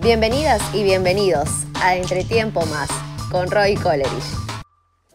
[0.00, 2.88] Bienvenidas y bienvenidos a Entretiempo Más
[3.30, 4.34] con Roy Coleridge.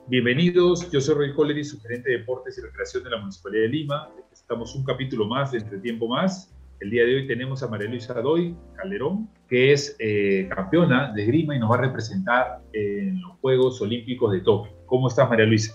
[0.08, 3.70] Bienvenidos, yo soy Roy Coleridge, su gerente de deportes y recreación de la Municipalidad de
[3.70, 4.10] Lima.
[4.32, 6.56] Estamos un capítulo más de Entretiempo Más.
[6.80, 11.24] El día de hoy tenemos a María Luisa Doy Calderón, que es eh, campeona de
[11.24, 14.72] esgrima y nos va a representar en los Juegos Olímpicos de Tokio.
[14.86, 15.74] ¿Cómo estás, María Luisa?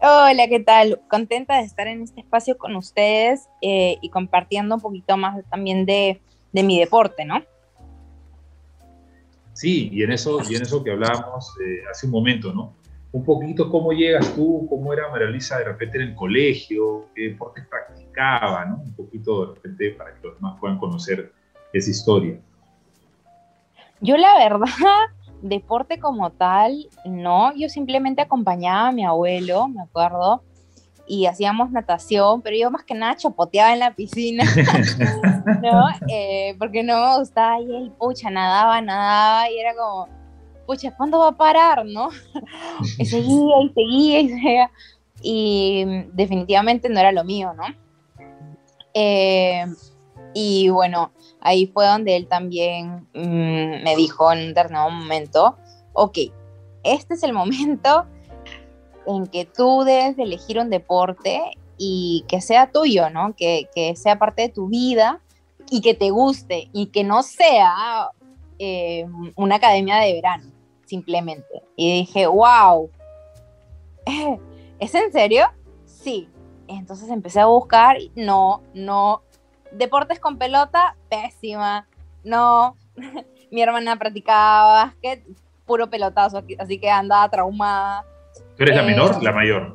[0.00, 1.02] Hola, ¿qué tal?
[1.10, 5.84] Contenta de estar en este espacio con ustedes eh, y compartiendo un poquito más también
[5.84, 6.22] de,
[6.52, 7.44] de mi deporte, ¿no?
[9.60, 12.72] Sí, y en eso, y en eso que hablábamos eh, hace un momento, ¿no?
[13.12, 17.28] Un poquito cómo llegas tú, cómo era María Luisa de repente en el colegio, qué
[17.28, 18.76] deportes practicaba, ¿no?
[18.76, 21.30] Un poquito de repente para que los demás puedan conocer
[21.74, 22.40] esa historia.
[24.00, 24.64] Yo la verdad,
[25.42, 30.42] deporte como tal, no, yo simplemente acompañaba a mi abuelo, me acuerdo,
[31.10, 34.44] y hacíamos natación, pero yo más que nada chapoteaba en la piscina,
[35.60, 35.88] ¿no?
[36.06, 40.08] Eh, porque no me gustaba y él, pucha, nadaba, nadaba y era como,
[40.68, 42.10] pucha, ¿cuándo va a parar, no?
[42.98, 44.70] y seguía y seguía
[45.20, 47.64] y definitivamente no era lo mío, ¿no?
[48.94, 49.66] Eh,
[50.32, 55.58] y bueno, ahí fue donde él también mmm, me dijo en un determinado momento,
[55.92, 56.18] ok,
[56.84, 58.06] este es el momento
[59.16, 61.40] en que tú debes de elegir un deporte
[61.78, 63.34] y que sea tuyo, ¿no?
[63.36, 65.20] Que, que sea parte de tu vida
[65.70, 68.10] y que te guste y que no sea
[68.58, 70.52] eh, una academia de verano,
[70.84, 71.62] simplemente.
[71.76, 72.90] Y dije, wow,
[74.78, 75.46] ¿es en serio?
[75.86, 76.28] Sí.
[76.68, 79.22] Entonces empecé a buscar, no, no,
[79.72, 81.88] deportes con pelota, pésima,
[82.22, 82.76] no,
[83.50, 85.24] mi hermana practicaba básquet,
[85.66, 88.04] puro pelotazo, así que andaba traumada.
[88.60, 89.74] ¿Tú eres la menor o la mayor?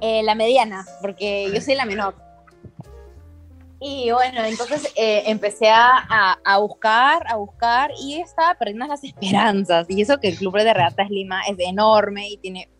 [0.00, 2.14] Eh, la mediana, porque yo soy la menor.
[3.78, 9.84] Y bueno, entonces eh, empecé a, a, buscar, a buscar y estaba perdiendo las esperanzas.
[9.90, 12.70] Y eso que el Club de Regatas Lima es enorme y tiene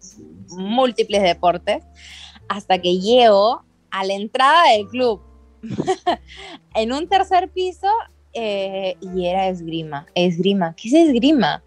[0.49, 1.85] múltiples deportes.
[2.49, 5.21] Hasta que llego a la entrada del club,
[6.75, 7.91] en un tercer piso,
[8.33, 10.07] eh, y era esgrima.
[10.15, 11.63] Esgrima, ¿qué es esgrima?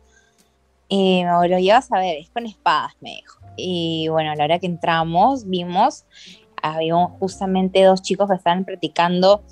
[0.88, 3.39] Y me lo llevas a ver, es con espadas, me dijo.
[3.58, 6.06] Y bueno, a la hora que entramos, vimos,
[6.62, 9.44] había justamente dos chicos que estaban practicando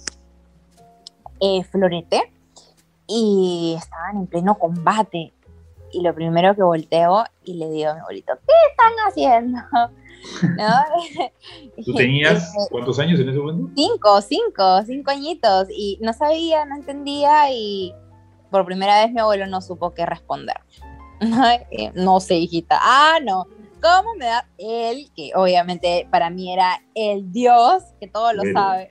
[1.39, 2.31] eh, florete
[3.07, 5.33] y estaban en pleno combate.
[5.91, 9.59] Y lo primero que volteo y le digo a mi abuelito, ¿qué están haciendo?
[10.57, 11.81] ¿No?
[11.85, 13.71] ¿Tú tenías cuántos años en ese momento?
[13.75, 15.67] Cinco, cinco, cinco añitos.
[15.69, 17.93] Y no sabía, no entendía y
[18.51, 20.57] por primera vez mi abuelo no supo qué responder.
[21.95, 22.77] No sé, hijita.
[22.81, 23.47] Ah, no.
[23.81, 28.89] ¿Cómo me da él, que obviamente para mí era el Dios, que todo lo sabe?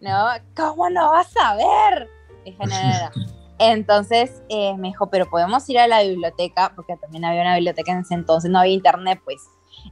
[0.00, 0.28] ¿No?
[0.56, 2.08] ¿Cómo no vas a ver?
[2.44, 3.40] Dije, no, no, no.
[3.58, 7.92] Entonces eh, me dijo, pero podemos ir a la biblioteca, porque también había una biblioteca
[7.92, 9.42] en ese entonces, no había internet, pues.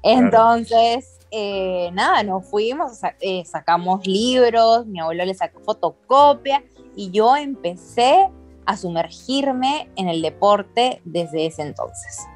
[0.02, 6.64] Entonces, eh, nada, nos fuimos, eh, sacamos libros, mi abuelo le sacó fotocopia
[6.96, 8.30] y yo empecé
[8.64, 12.26] a sumergirme en el deporte desde ese entonces.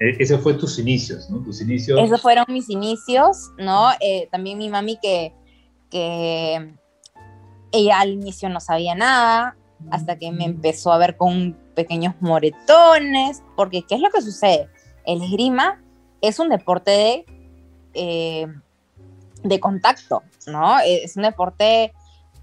[0.00, 1.42] E-, ese fue tus inicios, ¿no?
[1.42, 2.00] Tus inicios.
[2.00, 3.90] Esos fueron mis inicios, ¿no?
[4.00, 5.32] Eh, también mi mami que,
[5.90, 6.74] que
[7.72, 9.56] ella al inicio no sabía nada,
[9.90, 14.68] hasta que me empezó a ver con pequeños moretones, porque ¿qué es lo que sucede?
[15.04, 15.82] El esgrima
[16.20, 17.26] es un deporte de,
[17.94, 18.46] eh,
[19.42, 20.78] de contacto, ¿no?
[20.80, 21.92] Es un deporte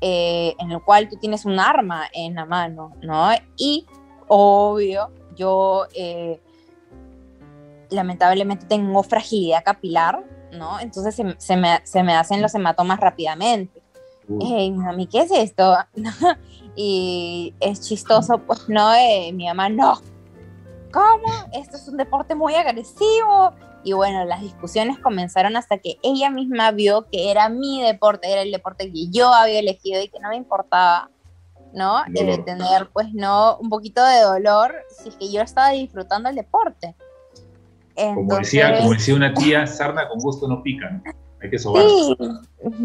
[0.02, 3.32] eh, en el cual tú tienes un arma en la mano, ¿no?
[3.58, 3.86] Y
[4.28, 6.42] obvio, yo eh,
[7.94, 10.80] lamentablemente tengo fragilidad capilar, ¿no?
[10.80, 13.82] Entonces se, se, me, se me, hacen los hematomas rápidamente.
[14.28, 14.72] Uh.
[14.72, 15.76] mami, ¿qué es esto?
[16.76, 20.00] y es chistoso, pues no, eh, mi mamá, no,
[20.94, 21.28] ¿cómo?
[21.52, 23.54] Esto es un deporte muy agresivo.
[23.84, 28.42] Y bueno, las discusiones comenzaron hasta que ella misma vio que era mi deporte, era
[28.42, 31.10] el deporte que yo había elegido y que no me importaba,
[31.74, 32.02] ¿no?
[32.08, 36.36] De tener, pues, no, un poquito de dolor si es que yo estaba disfrutando el
[36.36, 36.96] deporte.
[37.96, 41.04] Como, decía, como decía una tía, sarna con gusto no pica, ¿no?
[41.42, 41.84] Hay que sobar.
[41.84, 42.18] Sí,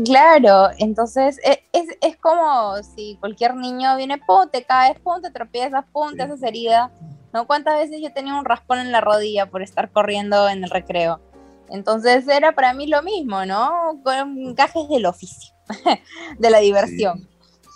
[0.04, 0.68] claro.
[0.78, 5.84] Entonces, e, es, es, como si cualquier niño viene, pum, te caes, pum, te tropiezas,
[5.92, 6.90] pum, te haces herida.
[7.32, 7.46] ¿No?
[7.46, 11.20] ¿Cuántas veces yo tenía un raspón en la rodilla por estar corriendo en el recreo?
[11.68, 14.00] Entonces era para mí lo mismo, ¿no?
[14.02, 15.54] Con gajes del oficio,
[16.38, 17.28] de la diversión.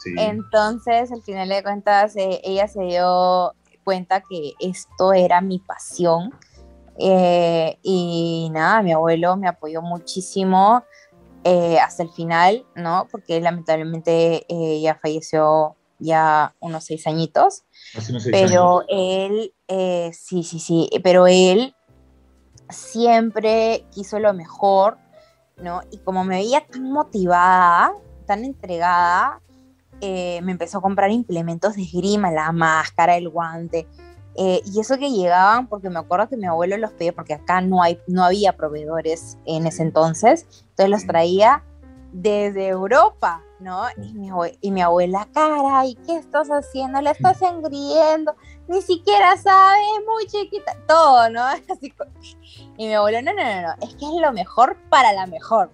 [0.02, 0.14] Sí, sí.
[0.16, 3.52] Entonces, al final de cuentas, eh, ella se dio
[3.84, 6.32] cuenta que esto era mi pasión
[7.02, 10.84] eh, y nada, mi abuelo me apoyó muchísimo
[11.44, 13.08] eh, hasta el final, ¿no?
[13.10, 17.64] Porque lamentablemente eh, ya falleció ya unos seis añitos.
[18.30, 21.74] pero él, eh, sí, sí, sí, pero él
[22.68, 24.98] siempre quiso lo mejor,
[25.56, 25.80] ¿no?
[25.90, 27.92] Y como me veía tan motivada,
[28.24, 29.40] tan entregada,
[30.00, 33.86] me empezó a comprar implementos de esgrima, la máscara, el guante.
[34.36, 37.60] Eh, y eso que llegaban, porque me acuerdo que mi abuelo los pedía, porque acá
[37.60, 41.62] no, hay, no había proveedores en ese entonces, entonces los traía
[42.12, 43.84] desde Europa, ¿no?
[43.98, 44.30] Y mi,
[44.60, 47.00] y mi abuela, cara, ¿y qué estás haciendo?
[47.02, 48.34] Le estás engriendo,
[48.68, 51.44] ni siquiera sabe, muy chiquita, todo, ¿no?
[52.78, 55.70] y mi abuelo, no, no, no, no, es que es lo mejor para la mejor,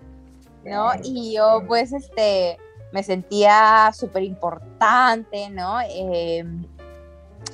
[0.64, 0.90] ¿no?
[1.04, 2.58] Y yo, pues, este,
[2.92, 5.78] me sentía súper importante, ¿no?
[5.80, 6.66] Em,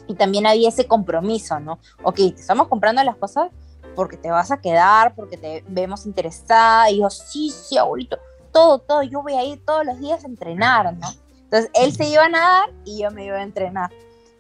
[0.06, 1.78] y también había ese compromiso, ¿no?
[2.02, 3.50] Ok, te estamos comprando las cosas
[3.94, 8.18] porque te vas a quedar, porque te vemos interesada, y yo, sí, sí, abuelito,
[8.52, 11.08] todo, todo, yo voy a ir todos los días a entrenar, ¿no?
[11.44, 13.90] Entonces él se iba a nadar y yo me iba a entrenar,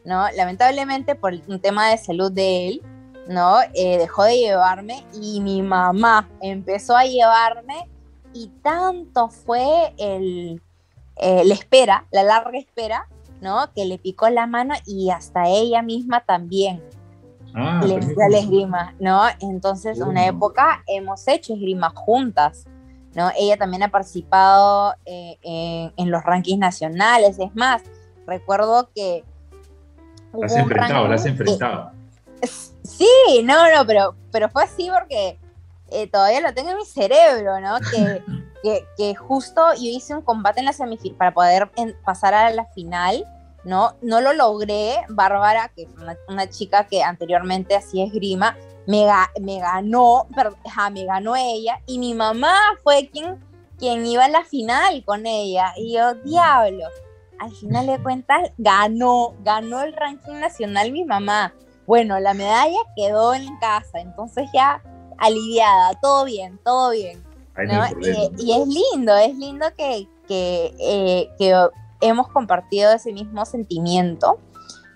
[0.04, 0.28] ¿no?
[0.32, 2.82] Lamentablemente por un tema de salud de él,
[3.28, 3.58] ¿no?
[3.74, 7.88] Eh, dejó de llevarme y mi mamá empezó a llevarme
[8.32, 10.60] y tanto fue el,
[11.16, 13.08] eh, la espera, la larga espera,
[13.40, 13.72] ¿no?
[13.74, 16.82] Que le picó la mano y hasta ella misma también.
[17.54, 19.22] Ah, le dio la esgrima, ¿no?
[19.40, 22.64] Entonces, una época hemos hecho esgrima juntas,
[23.14, 23.30] ¿no?
[23.38, 25.38] Ella también ha participado eh,
[25.96, 27.82] en, los rankings nacionales, es más,
[28.26, 29.24] recuerdo que...
[30.32, 31.92] La has enfrentado, la has enfrentado.
[32.42, 35.38] sí, no, no, pero, pero fue así porque
[35.90, 37.76] eh, todavía lo tengo en mi cerebro, ¿no?
[37.90, 38.22] Que,
[38.96, 41.70] que, justo yo hice un combate en la semifinal para poder
[42.04, 43.26] pasar a la final,
[43.64, 43.94] ¿no?
[44.02, 45.88] No lo logré, Bárbara, que es
[46.28, 49.06] una, chica que anteriormente hacía esgrima, me,
[49.40, 50.56] me ganó, pero,
[50.92, 53.38] me ganó ella, y mi mamá fue quien,
[53.78, 56.86] quien iba a la final con ella, y yo, diablo,
[57.38, 61.52] al final de cuentas ganó, ganó el ranking nacional mi mamá.
[61.86, 64.82] Bueno, la medalla quedó en casa, entonces ya
[65.26, 67.22] aliviada, todo bien, todo bien.
[68.38, 71.54] y, es lindo, es lindo que, que, eh, que
[72.00, 74.38] hemos compartido ese mismo sentimiento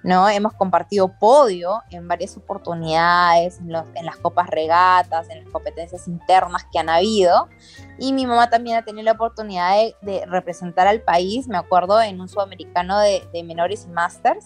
[0.03, 0.29] ¿no?
[0.29, 6.79] Hemos compartido podio en varias oportunidades, en, las copas regatas, en las competencias internas que
[6.79, 7.49] han habido.
[7.99, 12.21] Y mi mamá también ha tenido la oportunidad de, representar al país, me acuerdo, en
[12.21, 14.45] un sudamericano de, menores y masters,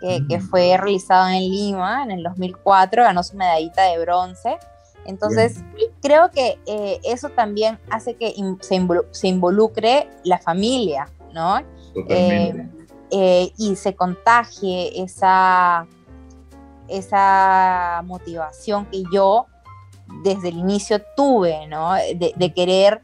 [0.00, 0.42] que, mm.
[0.42, 4.58] fue realizado en Lima en el 2004, ganó su medallita de bronce.
[5.06, 5.62] Entonces,
[6.02, 11.60] creo que eh, eso también hace que se, involucre la familia, ¿no?
[11.94, 12.62] Totalmente.
[12.62, 12.80] Eh,
[13.12, 15.86] eh, y se contagie esa,
[16.88, 19.46] esa motivación que yo
[20.22, 21.94] desde el inicio tuve, ¿no?
[21.94, 23.02] De, querer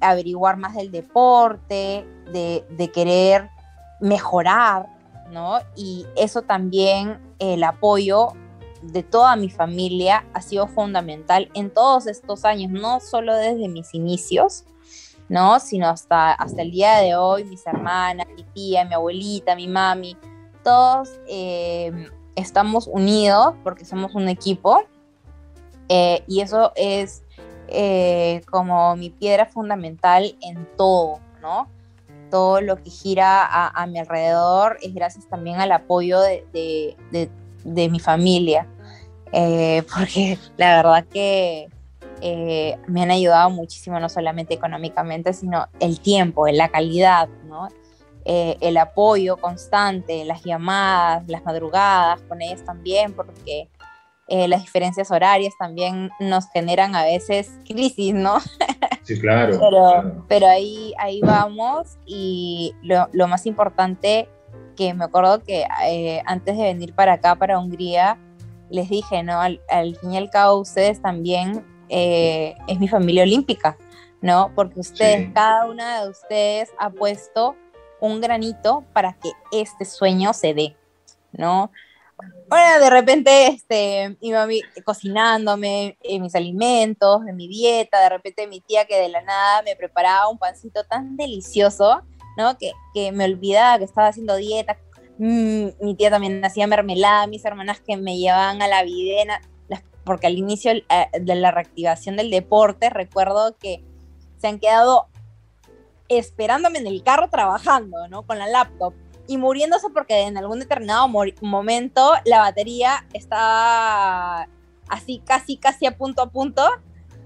[0.00, 3.50] averiguar más del deporte, de, querer
[4.00, 4.86] mejorar,
[5.30, 5.58] ¿no?
[5.76, 8.32] Y eso también, el apoyo
[8.82, 13.94] de toda mi familia ha sido fundamental en todos estos años, no solo desde mis
[13.94, 14.64] inicios,
[15.28, 15.60] ¿no?
[15.60, 20.16] Sino hasta, hasta el día de hoy, mis hermanas, mi tía, mi abuelita, mi mami,
[20.62, 24.84] todos em, estamos unidos porque somos un equipo
[25.88, 27.22] eh, y eso es
[27.68, 31.68] eh, como mi piedra fundamental en todo, ¿no?
[32.30, 37.30] Todo lo que gira a, mi alrededor es gracias también al apoyo de,
[37.64, 38.66] mi familia,
[39.32, 41.68] eh, porque la verdad que
[42.20, 47.68] eh, me han ayudado muchísimo, no solamente económicamente, sino el tiempo, la calidad, ¿no?
[48.24, 53.68] Eh, el apoyo constante, las llamadas, las madrugadas con ellas también, porque
[54.28, 58.38] eh, las diferencias horarias también nos generan a veces crisis, ¿no?
[59.02, 59.58] Sí, claro.
[59.58, 64.28] pero, pero ahí, ahí vamos y lo, lo, más importante
[64.74, 65.64] que me acuerdo que
[66.26, 68.18] antes de venir para acá, para Hungría,
[68.70, 69.40] les dije, ¿no?
[69.40, 71.64] Al, al fin y al cabo, ustedes también
[71.94, 73.76] eh, es mi familia olímpica,
[74.22, 74.50] ¿no?
[74.54, 77.54] Porque ustedes, cada una de ustedes ha puesto
[78.00, 80.74] un granito para que este sueño se dé,
[81.32, 81.70] ¿no?
[82.48, 88.46] Bueno, de repente, este, mi mami cocinándome eh, mis alimentos, de mi dieta, de repente
[88.46, 92.02] mi tía que de la nada me preparaba un pancito tan delicioso,
[92.36, 92.56] ¿no?
[92.58, 94.78] Que, que me olvidaba que estaba haciendo dieta.
[95.18, 99.40] Mm, mi tía también hacía mermelada, mis hermanas que me llevaban a la videna
[100.04, 100.84] porque al inicio eh,
[101.20, 103.84] de la reactivación del deporte recuerdo que
[104.38, 105.06] se han quedado
[106.08, 108.22] esperándome en el carro trabajando, ¿no?
[108.22, 108.94] Con la laptop
[109.28, 111.08] y muriéndose porque en algún determinado
[111.40, 114.48] momento la batería estaba
[114.88, 116.62] así casi casi a punto a punto,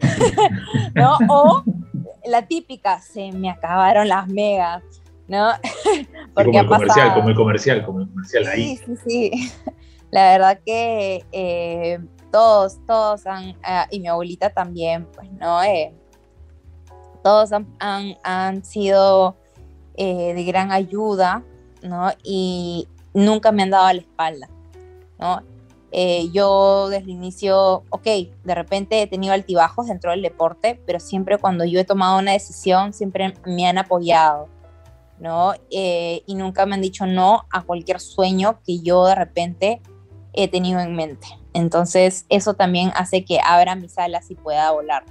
[0.94, 1.18] ¿no?
[1.28, 1.64] O
[2.26, 4.82] la típica, se me acabaron las megas,
[5.28, 5.50] ¿no?
[6.34, 8.76] como el comercial, como el comercial, como el comercial ahí.
[8.76, 9.52] Sí, sí, sí.
[10.10, 11.98] La verdad que eh,
[12.30, 15.62] todos, todos han, ah, y mi abuelita también, pues, ¿no?
[15.62, 15.92] Eh,
[17.22, 17.66] todos han,
[18.22, 19.36] han, sido
[19.96, 21.42] eh, de gran ayuda,
[21.82, 22.10] ¿no?
[22.22, 24.48] Y nunca me han dado a la espalda,
[25.18, 25.42] ¿no?
[26.32, 28.04] Yo desde el inicio, ok,
[28.44, 32.32] de repente he tenido altibajos dentro del deporte, pero siempre cuando yo he tomado una
[32.32, 34.48] decisión, siempre me han apoyado,
[35.18, 35.54] ¿no?
[35.70, 39.80] y nunca me han dicho no a cualquier sueño que yo de repente
[40.36, 41.26] he tenido en mente.
[41.54, 45.04] Entonces, eso también hace que abra mis alas y pueda volar.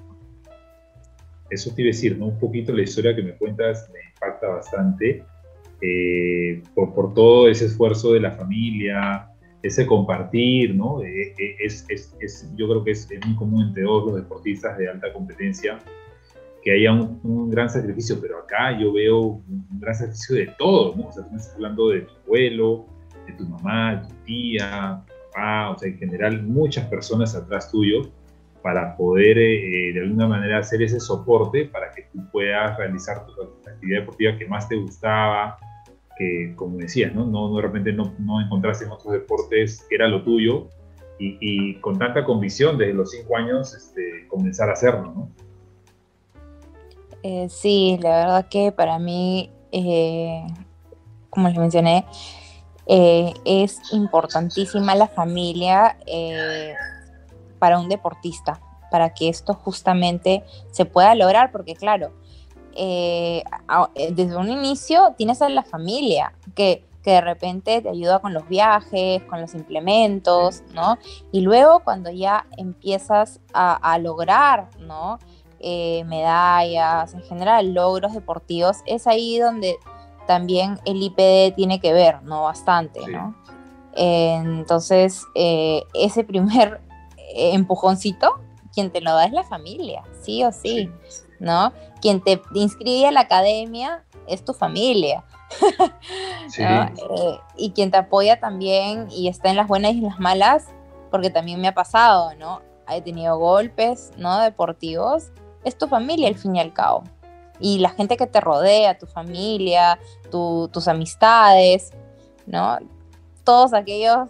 [1.50, 2.28] Eso te iba a decir, ¿no?
[2.28, 5.24] Un poquito la historia que me cuentas me impacta bastante
[5.82, 9.28] eh, por, por, todo ese esfuerzo de la familia,
[9.66, 11.02] ese compartir, ¿no?
[11.02, 14.78] Eh, eh, es, es, es, yo creo que es, muy común entre todos los deportistas
[14.78, 15.80] de alta competencia
[16.64, 20.96] que haya un, un, gran sacrificio, pero acá yo veo un, gran sacrificio de todos,
[20.96, 21.08] ¿no?
[21.08, 22.86] O sea, estás hablando de tu abuelo,
[23.26, 25.04] de tu mamá, de tu tía,
[25.70, 28.10] o sea, en general muchas personas atrás tuyo
[28.62, 33.44] para poder eh, de alguna manera hacer ese soporte para que tú puedas realizar tu
[33.70, 35.58] actividad deportiva que más te gustaba,
[36.18, 37.26] que como decías, ¿no?
[37.26, 40.70] no de repente no, no encontraste en otros deportes era lo tuyo
[41.18, 45.30] y, con tanta convicción desde los cinco años este, comenzar a hacerlo, ¿no?
[47.24, 50.46] Eh, sí, la verdad que para mí, eh,
[51.30, 52.06] como les mencioné,
[52.86, 55.98] eh, es importantísima la familia
[57.58, 62.12] para un deportista, para que esto justamente se pueda lograr, porque claro,
[62.76, 63.44] eh,
[64.12, 68.48] desde un inicio tienes a la familia que, que, de repente te ayuda con los
[68.48, 70.98] viajes, con los implementos, ¿no?
[71.32, 75.20] Y luego cuando ya empiezas a, a lograr, ¿no?
[76.06, 79.78] medallas, en general logros deportivos, es ahí donde
[80.28, 82.44] también el IPD tiene que ver, ¿no?
[82.44, 83.36] Bastante, ¿no?
[83.96, 86.82] entonces, eh, ese primer
[87.34, 88.40] empujoncito,
[88.74, 90.92] quien te lo da es la familia, sí o sí,
[91.40, 91.74] ¿no?
[92.02, 95.24] Quien te inscribe a la academia es tu familia.
[96.58, 100.68] Eh, y quien te apoya también y está en las buenas y en las malas,
[101.12, 102.62] porque también me ha pasado, ¿no?
[102.90, 104.40] He tenido golpes, ¿no?
[104.40, 105.32] Deportivos,
[105.64, 107.04] es tu familia al fin y al cabo
[107.60, 110.00] y la gente que te rodea, tu familia,
[110.30, 111.92] tus amistades,
[112.46, 112.78] ¿no?
[113.44, 114.30] Todos aquellos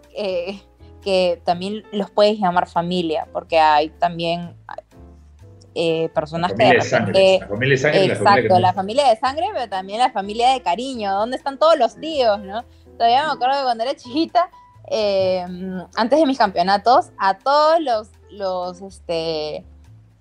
[1.02, 4.56] que también los puedes llamar familia, porque hay también
[5.78, 7.40] eh, personas que de repente...
[7.42, 8.06] La familia de sangre.
[8.06, 12.00] Exacto, la familia, de sangre, pero también la familia de cariño, ¿dónde están todos los
[12.00, 12.64] tíos, no?
[12.98, 14.50] Todavía me acuerdo que cuando era chiquita,
[14.90, 15.46] eh,
[15.96, 19.66] antes de mis campeonatos, a todos los, los, este,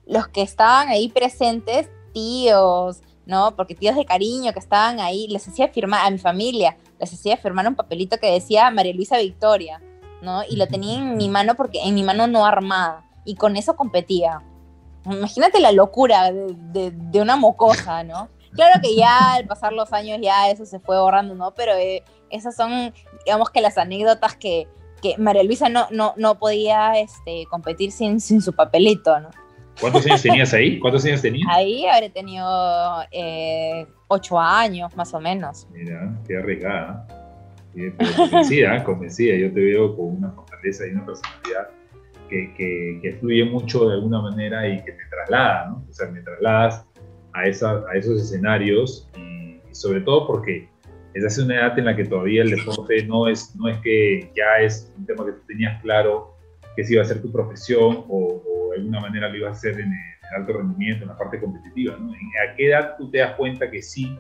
[0.07, 3.55] los que estaban ahí presentes tíos, ¿no?
[3.55, 7.37] Porque tíos de cariño que estaban ahí, les hacía firmar a mi familia, les hacía
[7.37, 9.81] firmar un papelito que decía María Luisa Victoria,
[10.21, 10.43] ¿no?
[10.51, 13.77] Y lo tenía en mi mano porque en mi mano no armada, y con eso
[13.77, 14.43] competía.
[15.07, 18.29] Imagínate la locura de, una mocosa, ¿no?
[18.53, 21.55] Claro que ya al pasar los años ya eso se fue borrando, ¿no?
[21.55, 22.95] Pero eh, esas son,
[23.25, 24.69] digamos que las anécdotas que,
[25.03, 29.31] que María Luisa no, no, no podía este, competir sin, sin su papelito, ¿no?
[29.81, 30.79] ¿Cuántos años tenías ahí?
[30.79, 31.49] ¿Cuántos años tenías?
[31.51, 32.47] Ahí habré tenido
[33.11, 35.67] eh, ocho años, más o menos.
[35.73, 37.07] Mira, qué arriesgada.
[38.17, 39.37] convencida, convencida.
[39.37, 41.69] Yo te veo con una fortaleza y una personalidad
[42.29, 45.87] que, que, fluye mucho de alguna manera y que te traslada, ¿no?
[45.89, 46.87] O sea, me trasladas
[47.33, 50.69] a, esa, a esos escenarios y, sobre todo porque
[51.15, 54.31] es hace una edad en la que todavía el deporte no es, no es que
[54.35, 56.35] ya es un tema que tú tenías claro
[56.77, 59.79] que si iba a ser tu profesión o, de alguna manera lo ibas a hacer
[59.79, 61.97] en el alto rendimiento, en la parte competitiva.
[61.97, 62.13] ¿no?
[62.13, 64.19] ¿A qué edad tú te das cuenta que sí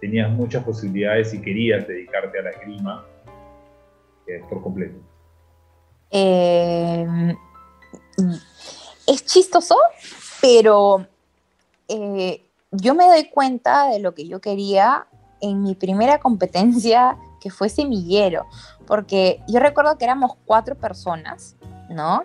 [0.00, 3.06] tenías muchas posibilidades y querías dedicarte a la esgrima
[4.50, 5.13] por completo?
[6.16, 7.36] Eh,
[9.06, 9.76] es chistoso,
[10.40, 11.06] pero
[11.88, 15.06] eh, yo me doy cuenta de lo que yo quería
[15.40, 18.46] en mi primera competencia que fue semillero,
[18.86, 21.56] porque yo recuerdo que éramos cuatro personas,
[21.90, 22.24] ¿no?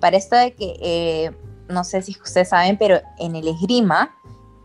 [0.00, 1.30] para esto de que, eh,
[1.68, 4.14] no sé si ustedes saben, pero en el esgrima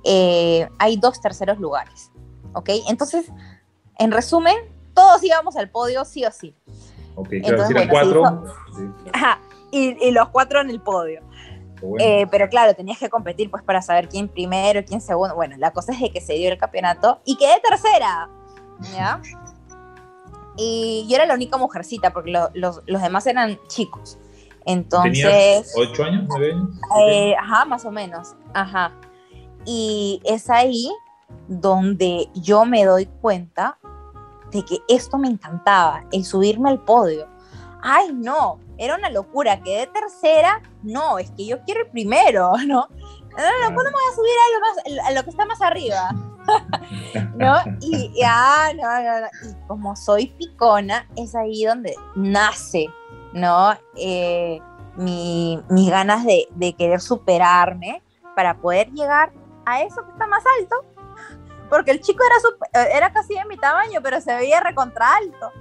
[0.03, 2.11] eh, hay dos terceros lugares,
[2.53, 2.69] ¿ok?
[2.87, 3.25] Entonces,
[3.97, 4.55] en resumen,
[4.93, 6.55] todos íbamos al podio sí o sí.
[7.15, 8.45] Ok, claro, si cuatro.
[9.71, 11.21] Y, los cuatro en el podio.
[11.99, 15.35] Eh, pero claro, tenías que competir pues para saber quién primero, quién segundo.
[15.35, 18.29] Bueno, la cosa es de que se dio el campeonato y quedé tercera.
[18.93, 19.21] ¿Ya?
[20.55, 24.17] Y yo era la única mujercita porque los demás eran chicos.
[24.65, 25.23] Entonces.
[25.23, 26.69] ¿Tenías ocho años, nueve años?
[27.01, 28.35] Eh, ajá, más o menos.
[28.53, 28.91] Ajá.
[29.65, 30.91] Y es ahí
[31.47, 33.77] donde yo me doy cuenta
[34.51, 37.27] de que esto me encantaba, el subirme al podio.
[37.81, 42.87] Ay, no, era una locura, quedé tercera, no, es que yo quiero el primero, ¿no?
[43.35, 45.61] No, no, ¿cuándo me voy a subir a lo, más, a lo que está más
[45.61, 46.09] arriba?
[47.35, 47.55] ¿No?
[47.81, 49.27] Y ya, no, no, no.
[49.49, 52.85] Y como soy picona, es ahí donde nace,
[53.33, 53.75] ¿no?
[53.97, 54.61] Eh,
[54.97, 58.03] mi, mis ganas de, de, querer superarme
[58.35, 59.31] para poder llegar
[59.65, 60.85] a eso que está más alto.
[61.69, 65.51] Porque el chico era, super, era casi de mi tamaño, pero se veía recontra alto.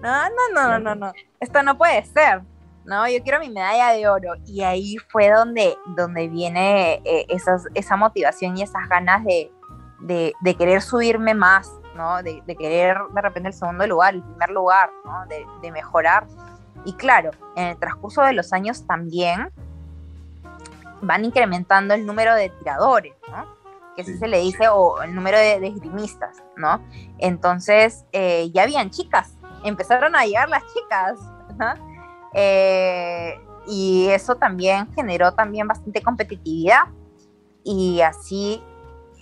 [0.00, 1.12] No, no, no, no, no, no.
[1.40, 2.42] Esto no puede ser.
[2.88, 3.06] ¿No?
[3.06, 4.32] Yo quiero mi medalla de oro.
[4.46, 9.52] Y ahí fue donde, donde viene eh, esas, esa motivación y esas ganas de,
[10.00, 12.22] de, de querer subirme más, ¿no?
[12.22, 15.26] De, de, querer de repente el segundo lugar, el primer lugar, ¿no?
[15.26, 16.26] De, de, mejorar.
[16.86, 19.52] Y claro, en el transcurso de los años también
[21.02, 23.54] van incrementando el número de tiradores, ¿no?
[23.96, 26.80] Que así se le dice, o el número de, esgrimistas, ¿no?
[27.18, 31.18] Entonces, eh, ya habían chicas, empezaron a llegar las chicas,
[31.58, 31.87] ¿no?
[32.34, 33.34] Eh,
[33.66, 36.84] y eso también generó también bastante competitividad
[37.64, 38.62] y así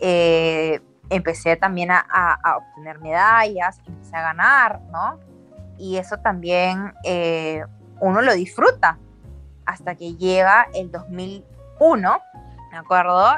[0.00, 5.18] eh, empecé también a, a, obtener medallas, empecé a ganar, ¿no?
[5.78, 7.62] Y eso también eh,
[8.00, 8.98] uno lo disfruta
[9.64, 12.18] hasta que llega el 2001,
[12.70, 13.34] ¿me acuerdo?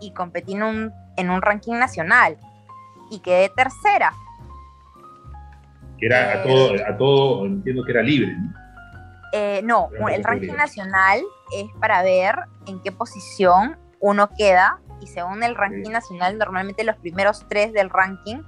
[0.00, 2.38] Y competí en un, en un ranking nacional
[3.10, 4.12] y quedé tercera.
[5.98, 8.65] Que era a todo, a todo, entiendo que era libre, ¿no?
[9.32, 11.20] Eh, no, el ranking nacional
[11.54, 16.96] es para ver en qué posición uno queda y según el ranking nacional, normalmente los
[16.96, 18.42] primeros tres del ranking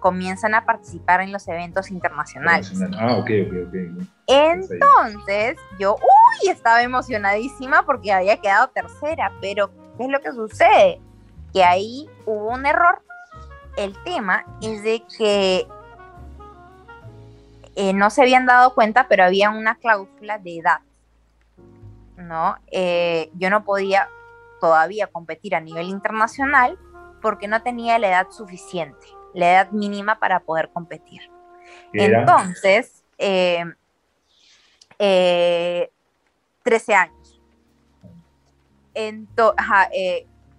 [0.00, 2.72] comienzan a participar en los eventos internacionales.
[2.98, 4.06] Ah, ok, ok, ok.
[4.26, 11.00] Entonces, yo, uy, estaba emocionadísima porque había quedado tercera, pero ¿qué es lo que sucede?
[11.52, 13.02] Que ahí hubo un error.
[13.76, 15.66] El tema es de que
[17.80, 20.80] eh, no se habían dado cuenta, pero había una cláusula de edad.
[22.16, 22.56] ¿no?
[22.72, 24.08] Eh, yo no podía
[24.60, 26.76] todavía competir a nivel internacional
[27.22, 31.30] porque no tenía la edad suficiente, la edad mínima para poder competir.
[31.92, 33.64] Entonces, eh,
[36.64, 37.40] 13 años.
[38.92, 39.88] Ento ajá,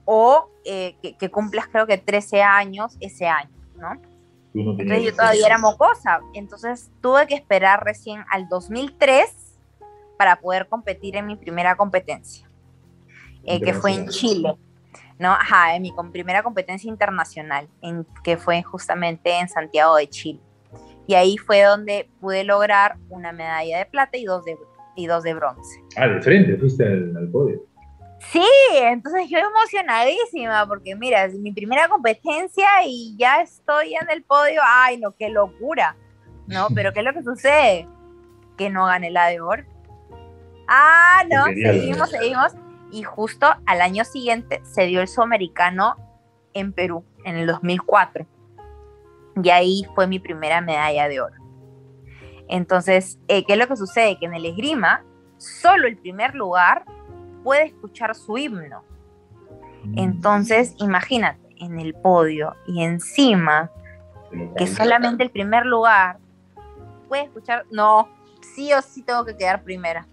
[0.06, 4.00] o que, que, cumplas creo que 13 años ese año, ¿no?
[4.62, 9.58] Entonces yo todavía era mocosa, entonces tuve que esperar recién al 2003
[10.18, 12.50] para poder competir en mi primera competencia,
[13.44, 14.54] eh, que fue en Chile,
[15.18, 15.32] ¿no?
[15.32, 20.42] Ajá, en mi primera competencia internacional, en, que fue justamente en Santiago de Chile.
[21.08, 24.58] Y ahí fue donde pude lograr una medalla de plata y dos de,
[24.96, 25.82] y dos de bronce.
[25.96, 27.64] Ah, de frente fuiste al, al podio.
[28.20, 34.24] Sí, entonces yo emocionadísima porque mira, es mi primera competencia y ya estoy en el
[34.24, 34.62] podio.
[34.64, 35.96] Ay, no, qué locura.
[36.48, 37.88] No, pero ¿qué es lo que sucede?
[38.58, 39.64] Que no gané la de oro.
[40.68, 42.54] Ah, no, seguimos, seguimos.
[42.92, 45.96] Y justo al año siguiente se dio el sudamericano
[46.54, 48.26] en Perú, en el 2004.
[49.42, 51.36] Y ahí fue mi primera medalla de oro.
[52.48, 54.20] Entonces, eh, ¿qué es lo que sucede?
[54.20, 55.06] Que en el esgrima,
[55.38, 56.84] solo el primer lugar
[57.50, 58.84] puede escuchar su himno.
[59.84, 59.98] Mm.
[59.98, 63.72] Entonces, imagínate, en el podio y encima,
[64.56, 66.20] que solamente el primer lugar
[67.08, 68.08] puede escuchar, no,
[68.54, 70.06] sí o sí tengo que quedar primera.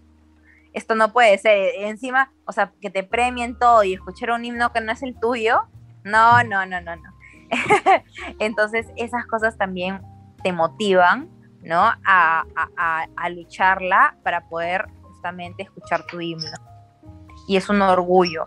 [0.72, 4.72] Esto no puede ser, encima, o sea, que te premien todo y escuchar un himno
[4.72, 5.60] que no es el tuyo,
[6.04, 7.12] no, no, no, no, no.
[8.38, 10.00] Entonces, esas cosas también
[10.42, 11.28] te motivan,
[11.60, 11.82] ¿no?
[12.02, 12.46] A,
[12.78, 16.75] a, a lucharla para poder justamente escuchar tu himno
[17.46, 18.46] y es un orgullo.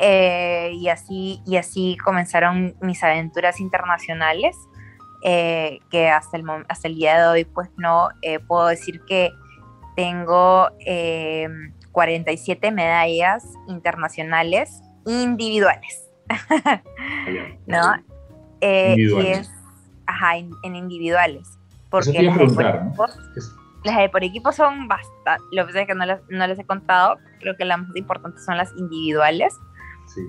[0.00, 4.56] Eh, y, así, y así comenzaron mis aventuras internacionales,
[5.24, 9.32] eh, que hasta el, hasta el día de hoy pues no eh, puedo decir que
[9.96, 10.68] tengo
[11.90, 16.08] 47 medallas internacionales individuales.
[17.66, 17.94] ¿No?
[18.60, 19.50] individuales.
[20.06, 21.58] ajá, en, individuales.
[21.90, 22.36] Porque las
[23.84, 26.58] las de por equipo son bastante, lo que pasa es que no les, no les
[26.58, 29.56] he contado, creo que las más importantes son las individuales.
[30.06, 30.22] Sí.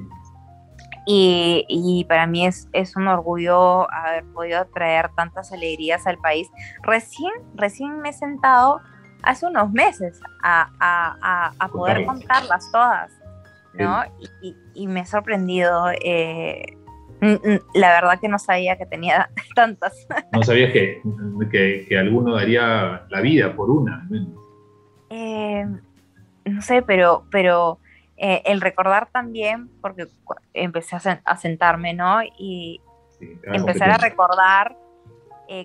[1.06, 6.48] Y, y, para mí es, es, un orgullo haber podido traer tantas alegrías al país.
[6.84, 8.80] Recién, recién me he sentado
[9.24, 13.12] hace unos meses a, a, a, poder contarlas todas,
[13.74, 14.04] ¿no?
[14.42, 16.78] Y, y, me he sorprendido eh,
[17.22, 20.08] la verdad que no sabía que tenía tantas.
[20.32, 21.02] No sabías que,
[21.88, 24.08] que, alguno daría la vida por una.
[25.10, 25.66] Eh,
[26.46, 27.80] no sé, pero, pero
[28.18, 30.08] eh, el recordar también, porque
[30.54, 32.22] empecé a, sentarme, ¿no?
[32.38, 32.82] Y
[33.44, 34.78] empezar a recordar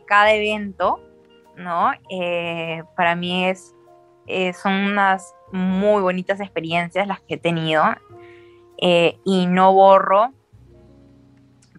[0.07, 0.99] cada evento,
[1.57, 1.93] ¿no?
[2.97, 3.75] para mí es,
[4.61, 7.85] son unas muy bonitas experiencias las que he tenido
[8.81, 10.33] y no borro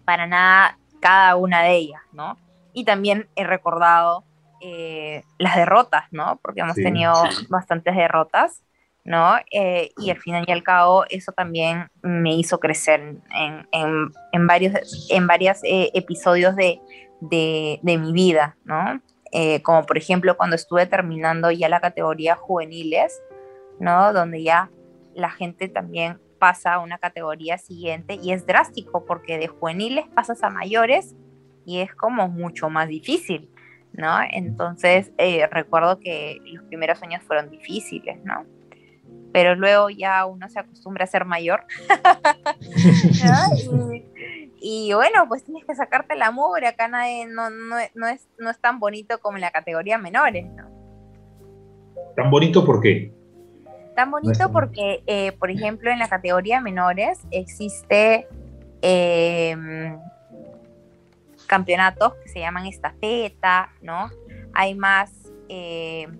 [0.06, 2.38] para nada cada una de ellas, ¿no?
[2.72, 4.24] Y también he recordado
[4.60, 6.38] eh, las derrotas, ¿no?
[6.42, 7.12] Porque hemos tenido
[7.50, 8.62] bastantes derrotas,
[9.04, 9.36] ¿no?
[9.50, 13.00] Eh, y al final y al cabo eso también me hizo crecer
[13.34, 14.74] en, en, en varios
[15.10, 16.80] en varios eh, episodios de,
[17.20, 19.00] de, de, mi vida, ¿no?
[19.62, 23.20] como por ejemplo cuando estuve terminando ya la categoría juveniles,
[23.78, 24.14] ¿no?
[24.14, 24.70] Donde ya
[25.14, 30.42] la gente también pasa a una categoría siguiente y es drástico porque de juveniles pasas
[30.42, 31.14] a mayores
[31.64, 33.50] y es como mucho más difícil,
[33.92, 34.18] ¿no?
[34.30, 38.44] Entonces eh, recuerdo que los primeros años fueron difíciles, ¿no?
[39.32, 41.64] Pero luego ya uno se acostumbra a ser mayor.
[44.60, 48.48] y, bueno, pues tienes que sacarte la mugre, acá nadie, no, no, no, es, no
[48.48, 50.70] es tan bonito como en la categoría menores, ¿no?
[52.14, 53.15] ¿Tan bonito por qué?
[53.96, 58.28] Tan bonito porque, eh, por ejemplo, en la categoría menores existe
[58.82, 59.98] em,
[61.46, 64.10] campeonatos que se llaman estafeta, ¿no?
[64.52, 66.18] Hay más, em,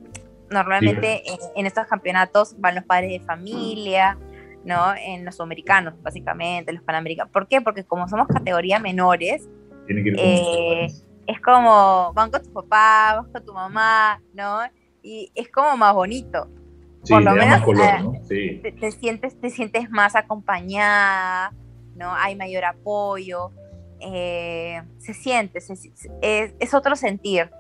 [0.51, 1.23] normalmente
[1.55, 4.17] en, estos campeonatos van los padres de familia,
[4.65, 4.95] ¿no?
[4.95, 7.31] En los americanos, básicamente, los panamericanos.
[7.31, 7.61] ¿Por qué?
[7.61, 9.51] Porque como somos categoría menores,
[9.87, 10.87] eh,
[11.27, 14.61] es como, van con tu papá, vas con tu mamá, ¿no?
[15.03, 16.49] Y es como más bonito
[17.09, 17.63] por lo menos
[18.31, 21.53] eh, te, sientes, te sientes más acompañada,
[21.95, 22.15] ¿no?
[22.15, 23.53] Hay mayor apoyo,
[24.01, 25.59] eh, se siente,
[26.21, 27.51] es, otro sentir.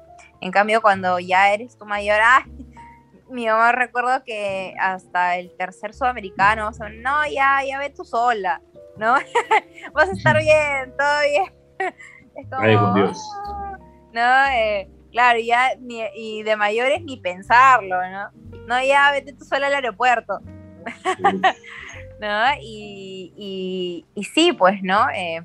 [0.41, 2.21] En cambio, cuando ya eres tu mayor,
[3.31, 6.71] mi mamá recuerdo que hasta el tercer sudamericano,
[7.03, 8.61] no, ya, ya ve tú sola,
[8.97, 9.15] ¿no?
[9.95, 11.55] Vas a estar bien, todo bien.
[12.37, 13.19] es como, Ay, con Dios.
[13.47, 13.79] Ah",
[14.13, 14.53] ¿no?
[14.55, 15.71] Eh, claro, ya
[16.15, 18.31] y de mayores ni pensarlo, ¿no?
[18.67, 20.41] No, ya vete tú sola al aeropuerto.
[22.21, 22.45] ¿No?
[22.61, 25.09] Y, sí, pues, ¿no?
[25.15, 25.43] Eh,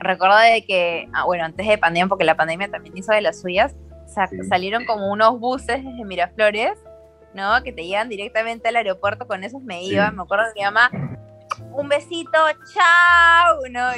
[0.00, 3.40] recuerdo de que, ah, bueno, antes de pandemia, porque la pandemia también hizo de las
[3.40, 3.76] suyas,
[4.48, 6.76] salieron como unos buses desde Miraflores,
[7.32, 7.62] ¿no?
[7.62, 10.90] Que te llevan directamente al aeropuerto, con esos me iba, me acuerdo que mi mamá,
[11.72, 12.38] un besito,
[12.74, 13.88] chao, ¿no?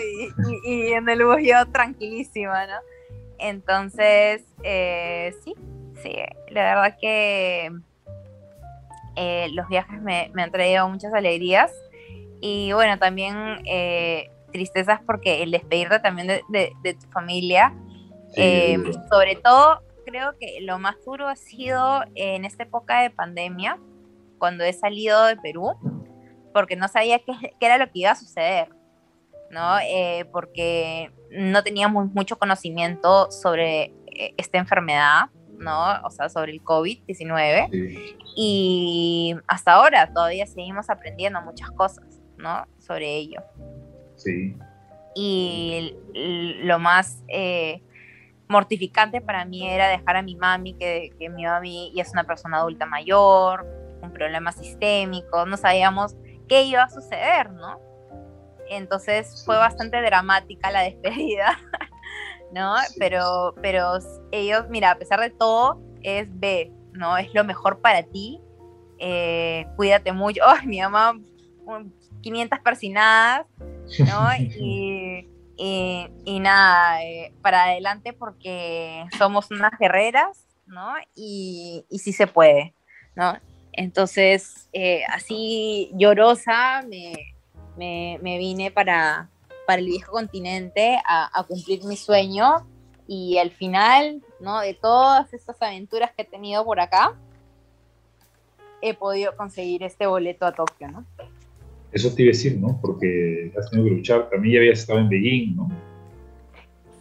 [0.67, 2.98] Y, en el bus yo tranquilísima, ¿no?
[3.39, 5.55] Entonces, eh, sí,
[6.03, 6.15] sí,
[6.51, 7.71] la verdad que
[9.17, 11.73] eh, los viajes me, han traído muchas alegrías
[12.41, 17.75] y bueno, también eh, tristezas porque el despedirte también de, tu familia,
[18.37, 18.79] eh,
[19.11, 23.79] sobre todo creo que lo más duro ha sido en esta época de pandemia,
[24.39, 25.75] cuando he salido de Perú,
[26.55, 28.69] porque no sabía qué, era lo que iba a suceder,
[29.51, 29.77] ¿no?
[30.33, 33.93] porque no teníamos mucho conocimiento sobre
[34.37, 35.31] esta enfermedad.
[35.59, 36.01] ¿no?
[36.05, 38.17] O sea, sobre el COVID-19.
[38.37, 42.67] Y hasta ahora todavía seguimos aprendiendo muchas cosas, ¿no?
[42.79, 43.43] Sobre ello.
[44.17, 44.57] Sí.
[45.15, 45.97] Y
[46.63, 47.83] lo más eh,
[48.49, 52.25] mortificante para mí era dejar a mi mami, que, que mi mami ya es una
[52.25, 53.67] persona adulta mayor,
[54.03, 56.17] un problema sistémico, no sabíamos
[56.49, 57.81] qué iba a suceder, ¿no?
[58.71, 61.59] Entonces fue bastante dramática la despedida.
[62.53, 62.75] ¿no?
[62.99, 63.99] Pero, pero
[64.31, 67.17] ellos, mira, a pesar de todo, es B, ¿no?
[67.17, 68.41] Es lo mejor para ti.
[68.99, 70.43] Eh, cuídate mucho.
[70.47, 71.19] Oh, mi mamá,
[72.23, 73.47] 500 persinadas,
[73.99, 74.29] ¿no?
[75.61, 80.95] Y, y, nada, eh, para adelante porque somos unas guerreras, ¿no?
[81.17, 82.75] Y, y sí se puede,
[83.17, 83.37] ¿no?
[83.73, 87.35] Entonces, eh, así llorosa me,
[87.79, 89.31] me, me vine para,
[89.67, 92.67] para el viejo continente a, cumplir mi sueño
[93.07, 94.61] y al final, ¿no?
[94.61, 97.15] De todas estas aventuras que he tenido por acá,
[98.83, 101.05] he podido conseguir este boleto a Tokio, ¿no?
[101.93, 102.79] Eso te iba a decir, ¿no?
[102.81, 104.29] Porque has tenido que luchar.
[104.31, 105.71] También ya habías estado en Beijing, ¿no?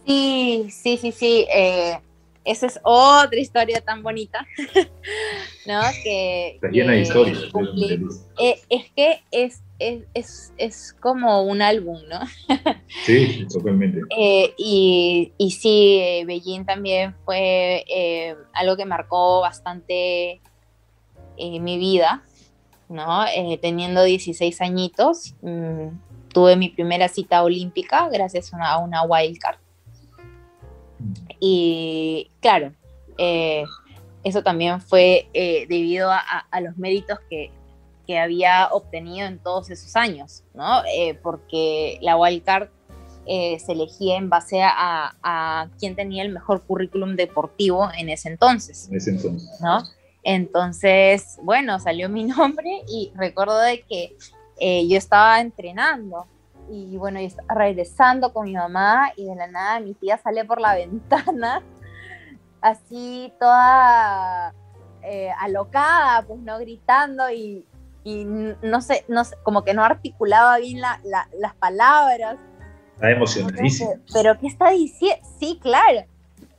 [0.06, 1.46] Sí, sí, sí, sí.
[1.50, 1.98] Eh,
[2.44, 4.46] esa es otra historia tan bonita,
[5.66, 5.80] ¿no?
[6.02, 7.50] Que, Está llena de historias.
[8.38, 12.20] Eh, es que es es, es, como un álbum, ¿no?
[13.04, 14.00] sí, totalmente.
[14.16, 20.40] Eh, y, y, sí, eh, Beijing también fue eh, algo que marcó bastante
[21.38, 22.24] mi vida,
[22.88, 23.24] ¿no?
[23.62, 25.86] teniendo 16 añitos, mm,
[26.32, 29.58] tuve mi primera cita olímpica gracias a una, a una wildcard.
[31.38, 32.72] Y claro,
[34.24, 37.52] eso también fue debido a los méritos que,
[38.08, 40.82] que había obtenido en todos esos años, ¿no?
[40.86, 42.70] Eh, porque la wildcard
[43.26, 48.30] eh, se elegía en base a, a, quién tenía el mejor currículum deportivo en ese
[48.30, 48.88] entonces.
[48.88, 49.60] En ese entonces.
[49.60, 49.82] ¿no?
[50.22, 54.16] Entonces, bueno, salió mi nombre y recuerdo de que
[54.58, 56.26] eh, yo estaba entrenando
[56.70, 60.46] y bueno, yo estaba regresando con mi mamá y de la nada mi tía sale
[60.46, 61.62] por la ventana,
[62.62, 64.54] así toda
[65.02, 67.64] eh, alocada, pues no gritando y,
[68.08, 72.38] y, no, sé, no sé, como que no articulaba bien la, la, las palabras.
[72.94, 73.90] Está emocionadísima.
[74.14, 75.22] Pero ¿qué está diciendo?
[75.38, 76.06] Sí, claro.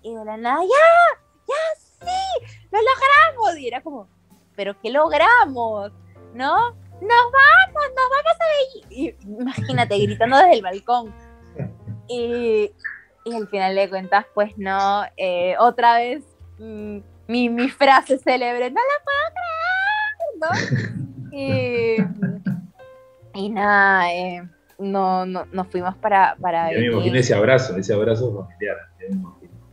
[0.03, 3.59] Y de la nada, ya, ya, sí, lo logramos.
[3.59, 4.07] Y era como,
[4.55, 5.91] ¿pero qué logramos?
[6.35, 6.69] ¿No?
[7.01, 9.15] Nos vamos, nos vamos a ver.
[9.23, 11.15] imagínate, gritando desde el balcón.
[12.07, 12.71] Y,
[13.25, 16.23] y, al final de cuentas, pues no, eh, otra vez
[16.59, 21.09] mm, mi, mi, frase célebre, no la puedo creer, ¿no?
[21.31, 21.97] Y,
[23.33, 24.43] y nada, eh,
[24.77, 28.77] no, no, nos fuimos para, para Yo me imagino ese abrazo, ese abrazo familiar.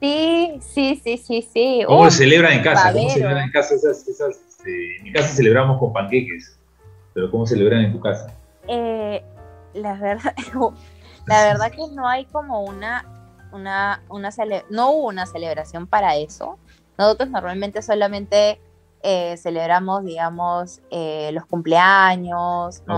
[0.00, 1.84] Sí, sí, sí, sí, sí.
[1.86, 2.92] ¿Cómo celebran en casa?
[2.92, 6.58] ¿Cómo celebran en casa esas, esas este, en mi casa celebramos con panqueques,
[7.14, 8.34] pero ¿cómo celebran en tu casa?
[8.68, 9.22] Eh,
[9.74, 10.34] la verdad,
[11.26, 13.04] la verdad que no hay como una,
[13.52, 14.30] una, una
[14.70, 16.58] no hubo una celebración para eso.
[16.98, 18.60] Nosotros normalmente solamente
[19.02, 22.96] eh, celebramos, digamos, eh, los cumpleaños, ¿no?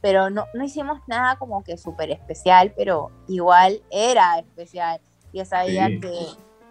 [0.00, 5.00] pero no, no hicimos nada como que súper especial, pero igual era especial.
[5.32, 6.26] Yo sabía que,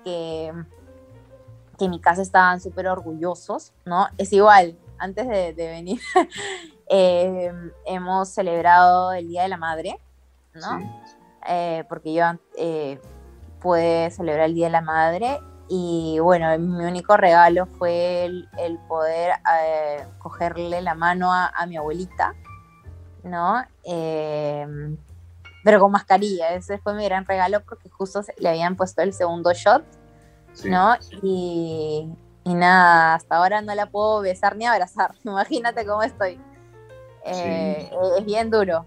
[0.05, 0.53] que,
[1.77, 4.07] que, en mi casa estaban súper orgullosos, ¿no?
[4.17, 5.99] Es igual, antes de, de venir,
[6.89, 7.51] eh,
[7.85, 9.99] hemos celebrado el Día de la Madre,
[10.53, 11.03] ¿no?
[11.89, 12.23] porque yo
[13.59, 19.31] pude celebrar el Día de la Madre y bueno, mi único regalo fue el, poder
[19.61, 22.35] eh, cogerle la mano a, mi abuelita,
[23.23, 23.63] ¿no?
[23.83, 24.67] Eh,
[25.63, 29.53] pero con mascarilla, ese fue mi gran regalo porque justo le habían puesto el segundo
[29.53, 29.83] shot,
[30.65, 30.95] ¿no?
[31.21, 32.09] Y,
[32.45, 36.39] nada, hasta ahora no la puedo besar ni abrazar, imagínate cómo estoy.
[37.25, 38.85] Eh, es bien duro,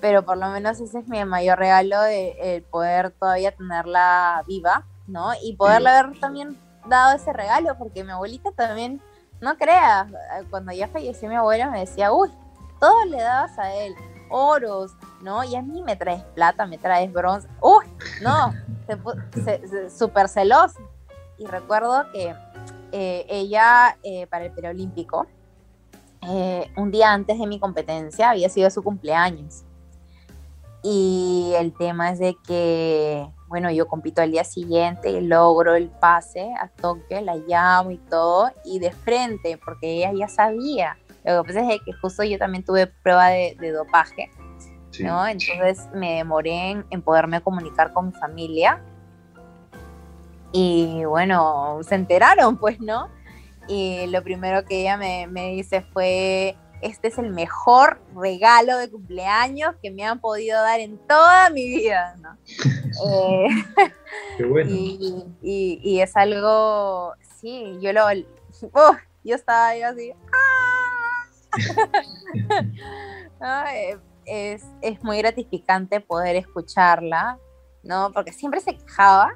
[0.00, 4.86] pero por lo menos ese es mi mayor regalo, de, el poder todavía tenerla viva,
[5.06, 5.32] ¿no?
[5.42, 9.00] Y poderle haber también dado ese regalo, porque mi abuelita también,
[9.40, 10.08] no creas,
[10.50, 12.30] cuando ya falleció mi abuelo me decía, uy,
[12.80, 13.94] todo le dabas a él,
[14.30, 15.44] oros, ¿no?
[15.44, 17.86] Y a mí me traes plata, me traes bronce, uy,
[18.22, 18.52] no,
[19.90, 20.80] súper celosa.
[21.38, 22.34] Y recuerdo que
[22.92, 25.26] eh, ella, eh, para el preolímpico,
[26.22, 29.64] eh, un día antes de mi competencia, había sido su cumpleaños.
[30.84, 36.52] Y el tema es de que bueno, yo compito al día siguiente, logro el pase
[36.60, 40.98] a toque, la llamo y todo, y de frente, porque ella ya sabía.
[41.24, 44.28] Lo que pasa es que justo yo también tuve prueba de, dopaje,
[44.98, 45.24] ¿no?
[45.24, 48.82] Entonces me demoré en, poderme comunicar con mi familia.
[50.50, 53.08] Y bueno, se enteraron, pues, ¿no?
[53.68, 58.90] Y lo primero que ella me, me dice fue, este es el mejor regalo de
[58.90, 62.36] cumpleaños que me han podido dar en toda mi vida, ¿no?
[63.06, 63.48] Eh,
[64.36, 64.70] Qué bueno.
[65.42, 70.12] Y, es algo, sí, yo lo, uh, yo estaba ahí así,
[73.42, 73.64] ¡ah!
[74.26, 77.38] es, es, muy gratificante poder escucharla,
[77.82, 78.12] ¿no?
[78.12, 79.32] Porque siempre se quejaba,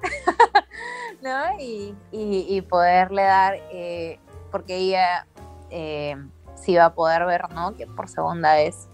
[1.21, 1.59] ¿no?
[1.59, 4.21] Y, y poderle dar, eh,
[4.53, 5.27] porque ella...
[5.71, 6.17] Eh,
[6.69, 7.75] si va a poder ver, ¿no?
[7.75, 8.91] Que por segunda vez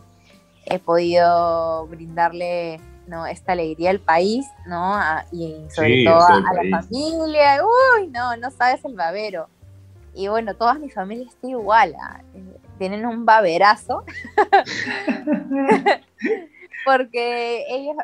[0.66, 3.26] he podido brindarle ¿no?
[3.26, 4.96] esta alegría al país, ¿no?
[5.32, 7.60] y sobre todo a, la familia.
[7.64, 9.48] Uy, no, no sabes el babero.
[10.14, 11.96] Y bueno, toda mi familia está igual.
[12.00, 12.20] ¿ah?
[12.78, 14.04] tienen un baberazo.
[16.84, 17.96] Porque ellos,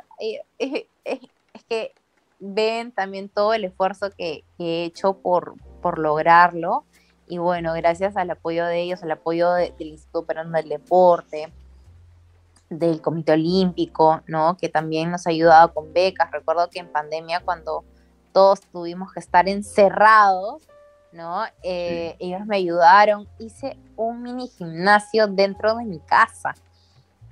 [0.59, 1.20] es,
[1.68, 1.94] que
[2.40, 6.87] ven también todo el esfuerzo que, que he hecho por, por lograrlo
[7.31, 11.53] y bueno, gracias al apoyo de ellos, al apoyo del Instituto Peruano del Deporte,
[12.69, 14.57] del Comité Olímpico, ¿no?
[14.57, 16.29] Que también nos ha ayudado con becas.
[16.33, 17.85] Recuerdo que en pandemia cuando
[18.33, 20.69] todos tuvimos que estar encerrados,
[21.12, 21.45] ¿no?
[21.62, 23.29] Eh, ellos me ayudaron.
[23.38, 26.57] Hice un mini gimnasio dentro de mi casa,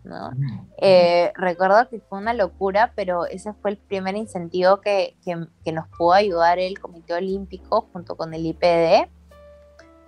[0.04, 0.30] ¿no?
[0.76, 5.88] Eh, recuerdo que fue una locura, pero ese fue el primer incentivo que, que nos
[5.88, 9.08] pudo ayudar el Comité Olímpico junto con el IPD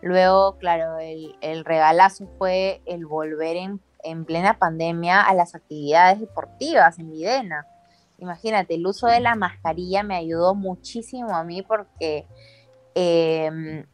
[0.03, 7.11] Luego, claro, el, regalazo fue el volver en, plena pandemia a las actividades deportivas en
[7.11, 7.67] Videna.
[8.19, 12.27] Imagínate, el uso de la mascarilla me ayudó muchísimo a mí porque
[12.95, 13.85] em,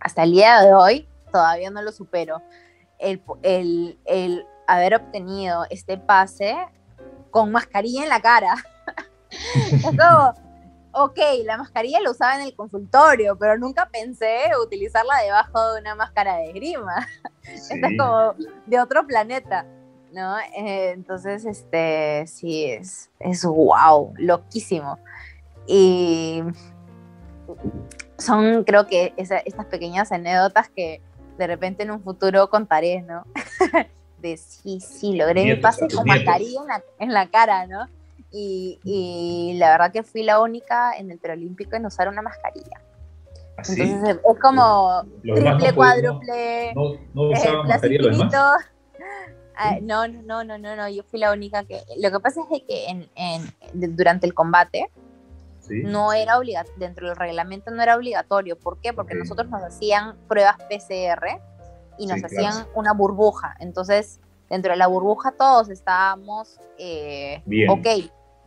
[0.00, 2.42] hasta el día de hoy todavía no lo supero.
[2.98, 3.22] El,
[4.66, 6.56] haber obtenido este pase
[7.30, 8.54] con mascarilla en la cara.
[10.92, 15.94] ok, la mascarilla la usaba en el consultorio, pero nunca pensé utilizarla debajo de una
[15.94, 17.06] máscara de grima.
[17.42, 17.74] Sí.
[17.74, 18.34] es como
[18.66, 19.66] de otro planeta,
[20.12, 20.38] ¿no?
[20.38, 24.96] Eh, entonces, este, sí, es, es wow, loquísimo.
[25.66, 26.40] Y
[28.16, 31.02] son, creo que, estas pequeñas anécdotas que
[31.36, 33.26] de repente en un futuro contaré, ¿no?
[34.18, 37.88] de sí, sí, logré mi pase con mascarilla en la, en la cara, ¿no?
[38.32, 42.80] Y, la verdad que fui la única en el preolímpico en usar una mascarilla.
[43.58, 46.72] ¿Ah, Entonces es como triple, cuádruple.
[46.74, 48.34] No, no, usaban mascarilla los demás.
[49.54, 51.82] Ah, no, no, no, no, no, yo fui la única que...
[52.00, 54.88] Lo que pasa es que en, en, durante el combate
[55.84, 58.58] no era obligatorio, dentro del reglamento no era obligatorio.
[58.58, 58.92] ¿Por qué?
[58.92, 61.40] Porque nosotros nos hacían pruebas PCR
[61.98, 63.54] y nos hacían una burbuja.
[63.60, 67.70] Entonces, dentro de la burbuja todos estábamos eh, Bien.
[67.70, 67.86] ok.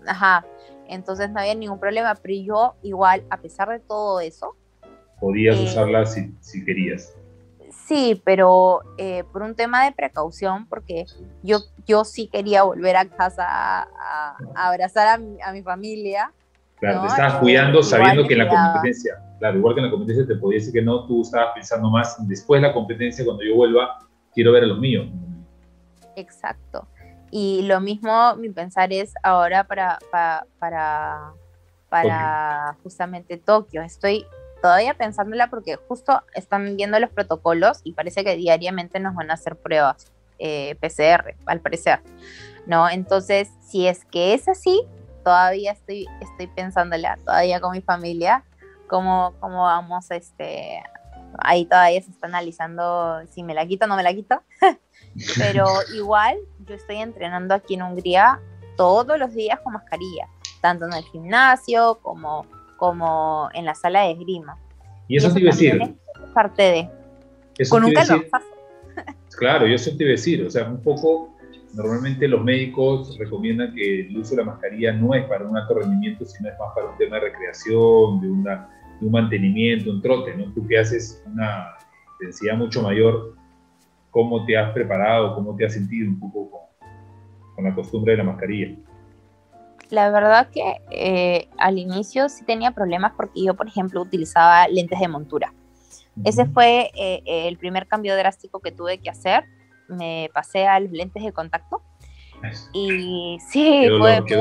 [0.08, 0.46] Ajá.
[0.88, 4.56] Entonces no había ningún problema, pero yo igual, a pesar de todo eso...
[5.20, 7.16] Podías eh, usarla si, si, querías.
[7.72, 11.06] Sí, pero eh, por un tema de precaución, porque
[11.42, 16.32] yo, yo sí quería volver a casa a, abrazar a mi, a mi, familia.
[16.80, 20.28] Claro, te estabas cuidando sabiendo que en la competencia, claro, igual que en la competencia
[20.28, 23.56] te podía decir que no, tú estabas pensando más, después de la competencia, cuando yo
[23.56, 24.00] vuelva,
[24.34, 25.08] quiero ver a los míos.
[26.16, 26.88] Exacto.
[27.38, 31.34] Y lo mismo mi pensar es ahora para, para,
[31.90, 33.82] para, justamente Tokio.
[33.82, 34.26] Estoy
[34.62, 39.34] todavía pensándola porque justo están viendo los protocolos y parece que diariamente nos van a
[39.34, 42.00] hacer pruebas eh, PCR, al parecer.
[42.68, 42.90] ¿No?
[42.90, 44.84] Entonces, si es que es así,
[45.26, 48.46] todavía estoy, estoy pensándola, todavía con mi familia,
[48.88, 50.82] cómo, cómo vamos, este,
[51.40, 54.42] ahí todavía se está analizando si me la quito o no me la quito.
[55.38, 58.40] Pero igual yo estoy entrenando aquí en Hungría
[58.76, 60.28] todos los días con mascarilla,
[60.62, 62.46] tanto en el gimnasio como,
[62.78, 64.58] como en la sala de esgrima.
[65.08, 65.96] Y eso, te iba a decir.
[66.34, 66.90] parte
[67.58, 67.70] de.
[67.70, 68.26] con un calor.
[69.38, 70.46] Claro, yo eso te iba a decir.
[70.46, 71.36] O sea, un poco,
[71.74, 75.74] normalmente los médicos recomiendan que el uso de la mascarilla no es para un alto
[75.74, 80.02] rendimiento, sino es más para un tema de recreación, de, una, de un mantenimiento, un
[80.02, 80.46] trote, ¿no?
[80.54, 81.76] Tú que haces una
[82.22, 83.36] densidad mucho mayor
[84.16, 86.50] cómo te has preparado, cómo te has sentido un poco
[87.54, 88.74] con, la costumbre de la mascarilla.
[89.90, 95.02] La verdad que eh, al inicio sí tenía problemas porque yo, por ejemplo, utilizaba lentes
[95.02, 95.54] de montura.
[96.24, 99.44] Ese fue eh, el primer cambio drástico que tuve que hacer.
[99.90, 101.82] Me pasé a los lentes de contacto.
[102.72, 104.38] Y sí, fue, fue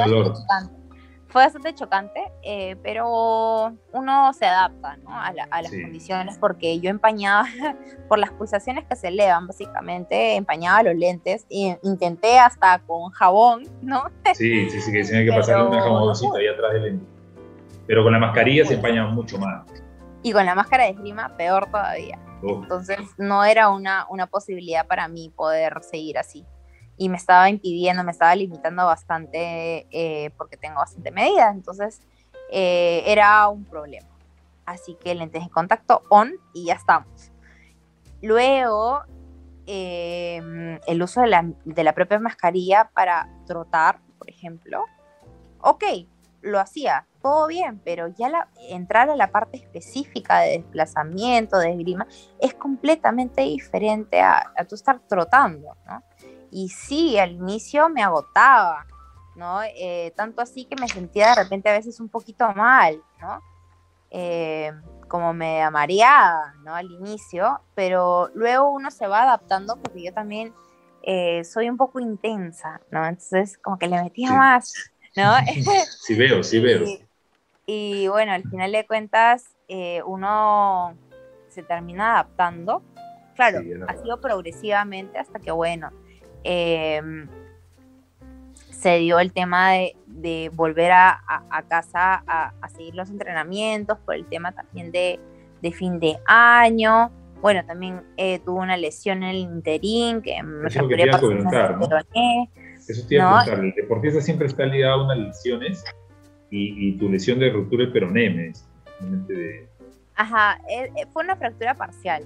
[1.35, 7.49] fue bastante chocante, eh, pero uno se adapta a, las condiciones porque yo empañaba
[8.09, 13.64] por las pulsaciones que se elevan, básicamente, empañaba los lentes e intenté hasta con jabón,
[13.83, 14.05] ¿no?
[14.35, 17.07] Sí, sí, sí, que tenía que pasarle una jaboncita ahí atrás del lente.
[17.88, 19.66] Pero con la mascarilla se empaña mucho más.
[20.23, 22.16] Y con la máscara de esgrima, peor todavía.
[22.44, 26.47] Entonces, no era una, una posibilidad para mí poder seguir así
[26.97, 32.01] y me estaba impidiendo, me estaba limitando bastante eh, porque tengo bastante medida, entonces
[32.51, 34.09] eh, era un problema.
[34.65, 37.33] Así que lentes de contacto on y ya estamos.
[38.23, 39.03] Luego,
[39.67, 44.87] em, el uso de la, de la, propia mascarilla para trotar, por ejemplo.
[45.61, 45.85] Ok,
[46.41, 51.73] lo hacía, todo bien, pero ya la, entrar a la parte específica de desplazamiento, de
[51.73, 52.07] esgrima,
[52.41, 56.03] es completamente diferente a, a tú estar trotando, ¿no?
[56.55, 58.87] Y sí, al inicio me agotaba,
[59.35, 59.61] ¿no?
[59.64, 63.40] Eh, tanto así que me sentía de repente a veces un poquito mal, ¿no?
[64.12, 64.71] Eh,
[65.09, 66.73] como me mareada, ¿no?
[66.73, 70.55] Al inicio, pero luego uno se va adaptando porque yo también
[71.03, 73.05] eh, soy un poco intensa, ¿no?
[73.05, 75.33] Entonces como que le metía más, ¿no?
[76.07, 76.85] sí veo, sí veo.
[77.67, 79.47] Y, bueno, al final de cuentas
[80.05, 80.95] uno
[81.49, 82.83] se termina adaptando.
[83.35, 85.90] Claro, ha sido progresivamente hasta que, bueno,
[86.45, 87.27] Em,
[88.71, 89.73] se dio el tema
[90.07, 91.23] de, volver a,
[91.69, 95.19] casa a, seguir los entrenamientos, por el tema también de,
[95.73, 97.11] fin de año.
[97.40, 101.21] Bueno, también eh, tuvo una lesión en el interín, que me Eso te iba a
[101.21, 101.88] comentar, ¿no?
[102.87, 103.65] Eso te iba a comentar.
[103.65, 105.85] El deportista siempre está ligado a unas lesiones
[106.51, 108.53] y, tu lesión de ruptura del peroné,
[110.17, 112.25] Ajá, eh, eh, fue una fractura parcial.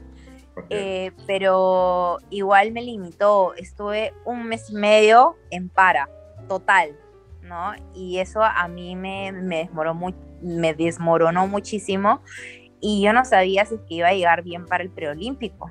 [0.71, 3.55] Eh, pero igual me limitó.
[3.55, 6.09] Estuve un mes y medio en para,
[6.49, 6.97] total,
[7.43, 7.73] ¿no?
[7.95, 12.23] Y eso a mí me, me, desmoronó, me desmoronó muchísimo
[12.81, 15.71] y yo no sabía si es que iba a llegar bien para el preolímpico.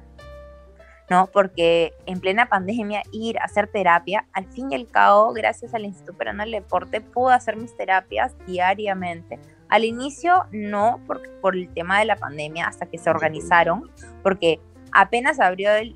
[1.10, 1.28] ¿no?
[1.28, 5.86] Porque en plena pandemia ir a hacer terapia, al fin y al cabo, gracias al
[5.86, 9.40] Instituto Peruano del Deporte, pude hacer mis terapias diariamente.
[9.70, 13.90] Al inicio no, por, por el tema de la pandemia, hasta que se organizaron,
[14.22, 14.60] porque
[14.98, 15.96] apenas abrió el,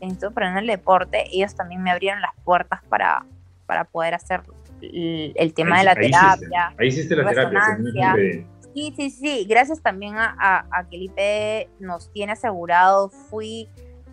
[0.00, 3.26] Instituto Peruano del Deporte, ellos también me abrieron las puertas para,
[3.66, 4.42] para poder hacer
[4.80, 6.72] el, tema de la terapia.
[6.78, 8.14] ahí hiciste la terapia.
[8.74, 13.68] Sí, sí, sí, gracias también a, a, que el IP nos tiene asegurado, fui,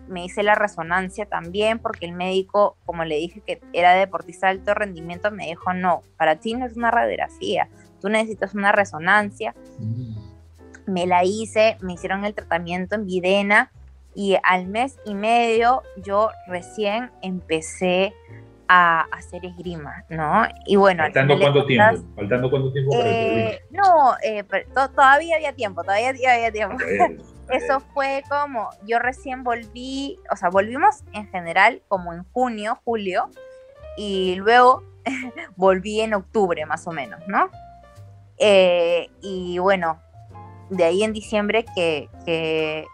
[0.08, 4.58] me hice la resonancia también, porque el médico, como le dije que era deportista de
[4.58, 7.68] alto rendimiento, me dijo, no, para ti no es una radiografía,
[8.00, 9.54] tú necesitas una resonancia.
[9.78, 10.16] Mm.
[10.88, 13.70] Me la hice, me hicieron el tratamiento en Videna
[14.16, 18.14] y al mes y medio yo recién empecé
[18.66, 20.44] a hacer esgrima, ¿no?
[20.64, 22.02] Y bueno, ¿Faltando cuánto tiempo?
[22.16, 24.42] ¿Faltando cuánto tiempo para eh, No, eh,
[24.94, 26.76] todavía había tiempo, todavía, había tiempo.
[27.50, 33.30] Eso fue como, yo recién volví, o sea, volvimos en general como en junio, julio,
[33.98, 34.82] y luego
[35.56, 37.50] volví en octubre más o menos, ¿no?
[38.38, 40.00] Eh, y bueno,
[40.70, 42.08] de ahí en diciembre que,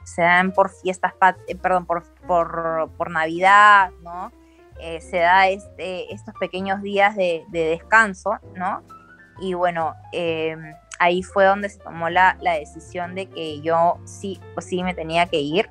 [0.04, 1.12] se dan por fiestas,
[1.62, 4.30] perdón, por, por, por Navidad, ¿no?
[4.80, 8.82] Eh, se da este, estos pequeños días de, descanso, ¿no?
[9.40, 14.60] Y bueno, em, ahí fue donde se tomó la, decisión de que yo sí o
[14.60, 15.68] sí me tenía que ir,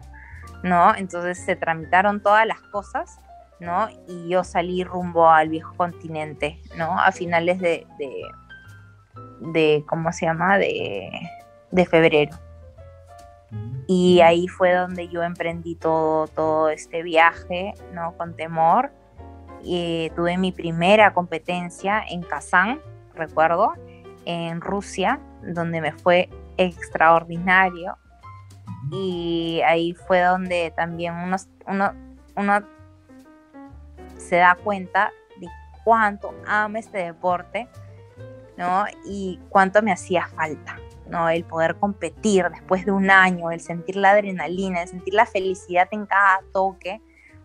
[0.64, 0.96] ¿no?
[0.96, 3.20] Entonces se tramitaron todas las cosas,
[3.60, 3.90] ¿no?
[4.08, 6.98] Y yo salí rumbo al viejo continente, ¿no?
[6.98, 8.22] A finales de, de,
[9.52, 10.58] de ¿cómo se llama?
[10.58, 11.10] De,
[11.72, 12.38] de febrero.
[13.88, 18.16] Y ahí fue donde yo emprendí todo, todo este viaje, ¿no?
[18.18, 18.92] Con temor
[19.66, 22.82] eh, tuve mi primera competencia en Kazán,
[23.14, 23.74] recuerdo,
[24.26, 27.98] en Rusia, donde me fue extraordinario.
[28.92, 31.94] Y ahí fue donde también uno, uno,
[32.36, 32.64] uno
[34.18, 35.48] se da cuenta de
[35.84, 37.68] cuánto amo este deporte,
[38.58, 38.86] ¿no?
[39.06, 41.30] Y cuánto me hacía falta, ¿no?
[41.30, 45.88] El poder competir después de un año, el sentir la adrenalina, el sentir la felicidad
[45.92, 47.02] en cada toque.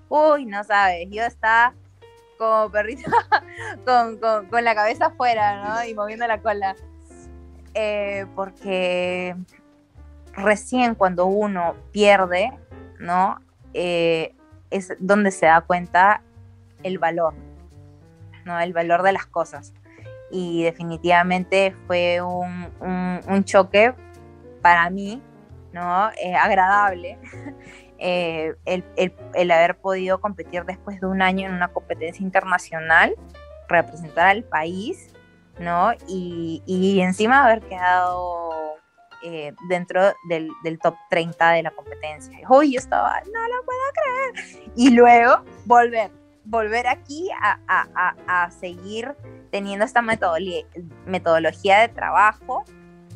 [0.08, 1.74] Uy, no sabes, yo estaba
[2.38, 3.10] como perrito
[3.84, 5.84] con, con, la cabeza afuera, ¿no?
[5.84, 6.76] Y moviendo la cola.
[7.74, 9.36] Eh, porque
[10.32, 12.52] recién cuando uno pierde,
[12.98, 13.40] ¿no?
[13.74, 14.34] Eh,
[14.70, 16.22] es donde se da cuenta
[16.82, 17.34] el valor,
[18.44, 18.58] ¿no?
[18.60, 19.74] El valor de las cosas.
[20.30, 22.70] Y definitivamente fue un,
[23.28, 23.94] un, choque
[24.60, 25.22] para mí,
[25.72, 26.10] ¿no?
[26.22, 27.18] Eh, agradable.
[27.98, 33.14] Eh, el, haber podido competir después de un año en una competencia internacional,
[33.68, 35.14] representar al país,
[35.58, 35.92] ¿no?
[36.06, 38.50] Y, encima haber quedado
[39.24, 40.50] eh, dentro del,
[40.82, 42.38] top 30 de la competencia.
[42.50, 44.72] Uy, yo estaba, no lo puedo creer.
[44.76, 46.10] Y luego volver,
[46.44, 49.14] volver aquí a, seguir
[49.56, 52.62] teniendo esta metodología, de trabajo,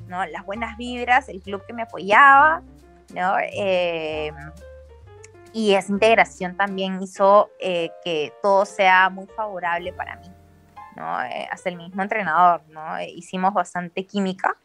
[0.09, 0.25] ¿no?
[0.25, 2.63] Las buenas vibras, el club que me apoyaba,
[3.15, 3.37] ¿no?
[3.39, 4.33] Eh,
[5.53, 10.29] y esa integración también hizo eh, que todo sea muy favorable para mí,
[10.97, 11.23] ¿no?
[11.25, 12.99] Eh, hasta el mismo entrenador, ¿no?
[13.03, 14.57] Hicimos bastante química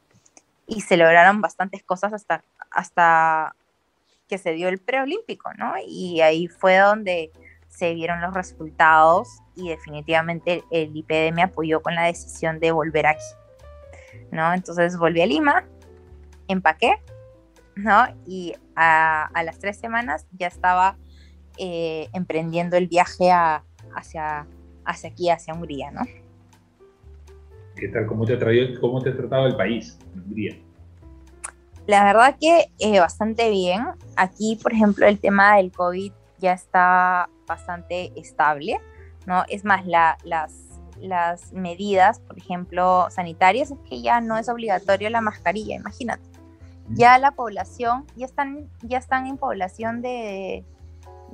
[0.68, 3.54] y se lograron bastantes cosas hasta, hasta
[4.30, 5.74] que se dio el preolímpico, ¿no?
[5.86, 7.34] Y ahí fue donde
[7.76, 13.08] se vieron los resultados y definitivamente el IPD me apoyó con la decisión de volver
[13.08, 13.24] aquí,
[14.32, 14.54] ¿no?
[14.54, 15.66] Entonces volví a Lima,
[16.48, 16.96] empaqué
[17.76, 18.06] ¿no?
[18.26, 20.98] Y a, las tres semanas ya estaba
[21.58, 24.48] eh, emprendiendo el viaje hacia,
[24.86, 26.02] hacia aquí, hacia Hungría, ¿no?
[27.76, 28.06] ¿Qué tal?
[28.08, 30.58] ¿Cómo te ha, traído, cómo te ha tratado el país, Hungría?
[31.88, 33.84] La verdad que eh, bastante bien.
[34.16, 38.80] Aquí, por ejemplo, el tema del COVID ya está bastante estable,
[39.26, 39.44] ¿no?
[39.50, 40.24] Es más, las,
[41.00, 46.36] las medidas, por ejemplo, sanitarias, es que ya no es obligatorio la mascarilla, imagínate
[46.90, 50.64] ya la población, ya están, ya están en población de,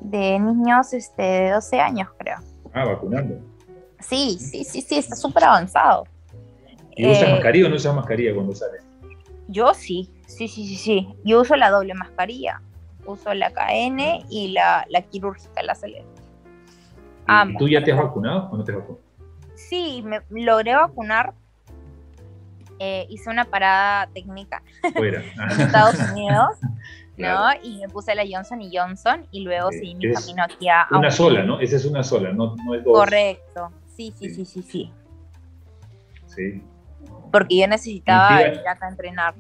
[0.02, 2.38] de niños este, de 12 años, creo.
[2.74, 3.40] Ah, vacunando.
[4.00, 6.06] Sí, sí, sí, sí, está súper avanzado.
[6.96, 8.82] ¿Y usas eh, mascarilla o no usas mascarilla cuando sales?
[9.48, 11.16] Yo sí, sí, sí, sí, sí.
[11.24, 12.62] Yo uso la doble mascarilla.
[13.06, 16.04] Uso la KN y la, la quirúrgica, la CL.
[17.50, 19.04] ¿Y tú ya te has vacunado o no te has vacunado?
[19.56, 21.34] Sí, me logré vacunar
[22.84, 26.58] eh, hice una parada técnica en Estados Unidos,
[27.16, 27.50] ¿no?
[27.62, 30.88] Y me puse la Johnson y Johnson y luego seguí mi camino aquí a...
[30.90, 31.60] Una sola, ¿no?
[31.60, 32.98] Esa es una sola, no, no es dos.
[32.98, 34.94] Correcto, sí, sí, sí, sí, sí.
[36.26, 36.64] Sí.
[37.32, 39.36] Porque yo necesitaba ir acá a entrenar.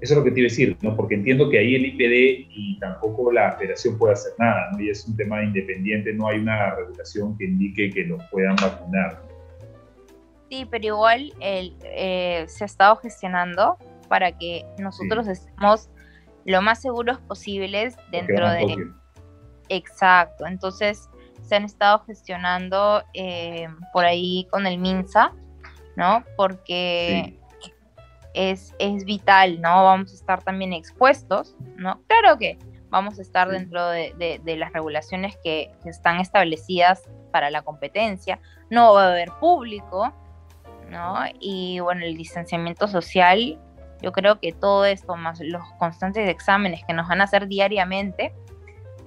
[0.00, 0.96] Eso es lo que te iba a decir, ¿no?
[0.96, 4.80] Porque entiendo que ahí el IPD y tampoco la federación puede hacer nada, ¿no?
[4.80, 9.22] Y es un tema independiente, no hay una regulación que indique que los puedan vacunar.
[10.48, 13.76] Sí, pero igual el, eh, se ha estado gestionando
[14.08, 15.90] para que nosotros estemos
[16.44, 18.90] lo más seguros posibles dentro de...
[19.68, 21.08] Exacto, entonces
[21.42, 25.32] se han estado gestionando eh, por ahí con el MINSA,
[25.96, 26.24] ¿no?
[26.36, 27.39] Porque
[28.34, 29.84] es, es, vital, ¿no?
[29.84, 32.00] Vamos a estar también expuestos, ¿no?
[32.06, 32.58] Claro que
[32.90, 39.04] vamos a estar dentro de, las regulaciones que, están establecidas para la competencia, no va
[39.04, 40.12] a haber público,
[40.88, 41.16] ¿no?
[41.38, 43.58] Y bueno, el distanciamiento social,
[44.02, 48.34] yo creo que todo esto, más los constantes exámenes que nos van a hacer diariamente,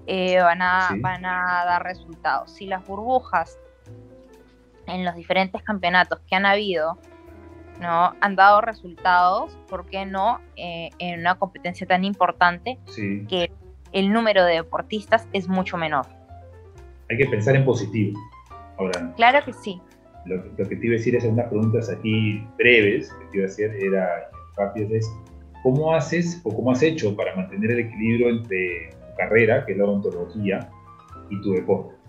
[0.08, 2.52] eh, van, a, van a dar resultados.
[2.52, 3.58] Si las burbujas
[4.88, 6.98] en los diferentes campeonatos que han habido
[7.82, 8.14] ¿no?
[8.22, 13.52] han dado resultados, ¿por qué no eh, en una competencia tan importante que
[13.92, 16.06] el número de deportistas es mucho menor?
[17.10, 18.20] Hay que pensar en positivo.
[18.78, 19.82] Ahora, claro que sí.
[20.26, 23.50] Lo, que te iba a decir es unas preguntas aquí breves que te iba a
[23.50, 25.14] hacer, era rápidas, es
[25.64, 29.78] ¿cómo haces o cómo has hecho para mantener el equilibrio entre tu carrera, que es
[29.78, 30.70] la odontología,
[31.30, 32.03] y tu deporte?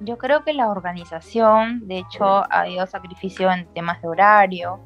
[0.00, 4.80] Yo creo que la organización, de hecho, ha habido sacrificio en temas de horario,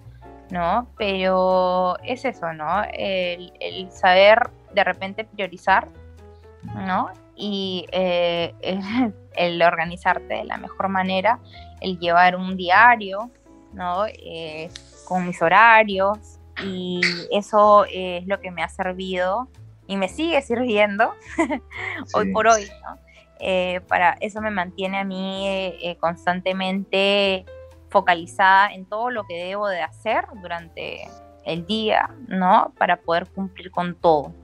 [0.50, 0.88] ¿no?
[0.96, 2.82] Pero es eso, ¿no?
[2.92, 3.52] El,
[3.90, 5.88] saber de repente priorizar,
[6.62, 7.10] ¿no?
[7.34, 8.54] Y eh,
[9.36, 11.40] el, organizarte de la mejor manera,
[11.80, 13.30] el llevar un diario,
[13.72, 14.06] ¿no?
[14.06, 14.70] Eh,
[15.06, 17.00] con mis horarios, y
[17.32, 19.48] eso es lo que me ha servido
[19.86, 21.14] y me sigue sirviendo
[22.14, 23.09] hoy por hoy, ¿no?
[23.40, 27.46] Eh, para eso me mantiene a mí eh, eh, constantemente
[27.88, 31.08] focalizada en todo lo que debo de hacer durante
[31.44, 32.72] el día, ¿no?
[32.78, 34.34] Para poder cumplir con todo,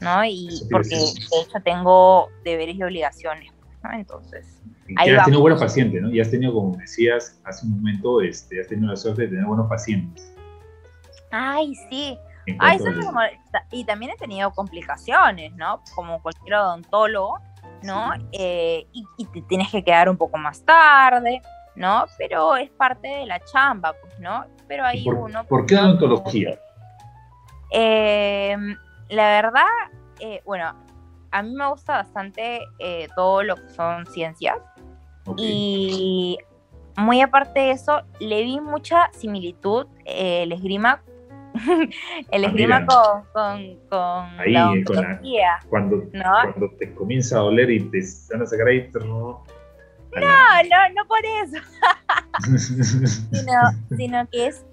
[0.00, 0.24] ¿no?
[0.24, 3.92] Y porque de hecho tengo deberes y obligaciones, ¿no?
[3.92, 4.58] Entonces...
[4.88, 6.10] Y has tenido buenos pacientes, ¿no?
[6.10, 9.44] Y has tenido, como decías hace un momento, este, has tenido la suerte de tener
[9.46, 10.34] buenos pacientes.
[11.30, 12.18] Ay, sí.
[12.58, 12.78] Ay,
[13.70, 15.80] y también he tenido complicaciones, ¿no?
[15.94, 17.38] Como cualquier odontólogo,
[17.82, 18.12] ¿no?
[18.32, 21.40] Eh, y, te tienes que quedar un poco más tarde,
[21.74, 22.04] ¿no?
[22.18, 24.44] Pero es parte de la chamba, pues, ¿no?
[24.68, 25.44] Pero ahí uno...
[25.44, 26.58] ¿Por qué odontología?
[27.70, 28.56] Eh,
[29.08, 29.64] la verdad,
[30.20, 30.74] eh, bueno,
[31.30, 32.60] a mí me gusta bastante
[33.16, 34.58] todo lo que son ciencias.
[35.36, 36.38] Y
[36.96, 41.02] muy aparte de eso, le vi mucha similitud el esgrima
[42.30, 48.00] el ah, esgrima con, con, con, la cuando, cuando te comienza a doler y te
[48.30, 48.90] van a sacar ahí.
[48.94, 49.44] No,
[50.14, 51.58] no, no por eso.
[53.30, 54.64] sino, sino, que es,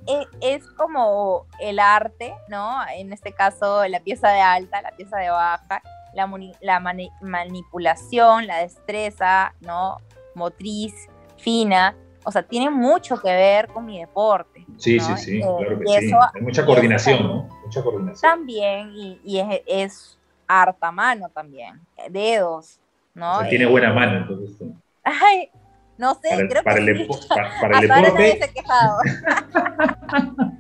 [0.42, 2.82] es, como el arte, ¿no?
[2.94, 5.82] En este caso, la pieza de alta, la pieza de baja,
[6.14, 6.30] la,
[6.62, 6.80] la
[7.22, 9.98] manipulación, la destreza, ¿no?
[10.36, 10.94] Motriz,
[11.38, 11.96] fina.
[12.24, 14.66] O sea, tiene mucho que ver con mi deporte.
[14.78, 16.12] Sí, sí, sí, eh, claro que sí.
[16.36, 17.50] Hay mucha coordinación, ¿no?
[17.66, 18.22] Mucha coordinación.
[18.22, 20.18] También, y, es,
[20.48, 22.80] harta mano también, dedos,
[23.14, 23.38] ¿no?
[23.38, 24.68] O sea, tiene buena mano, entonces.
[25.04, 25.50] Ay,
[25.98, 27.28] no sé, para creo para que el, sí.
[27.62, 28.40] para, el deporte.
[28.42, 29.00] se quejado.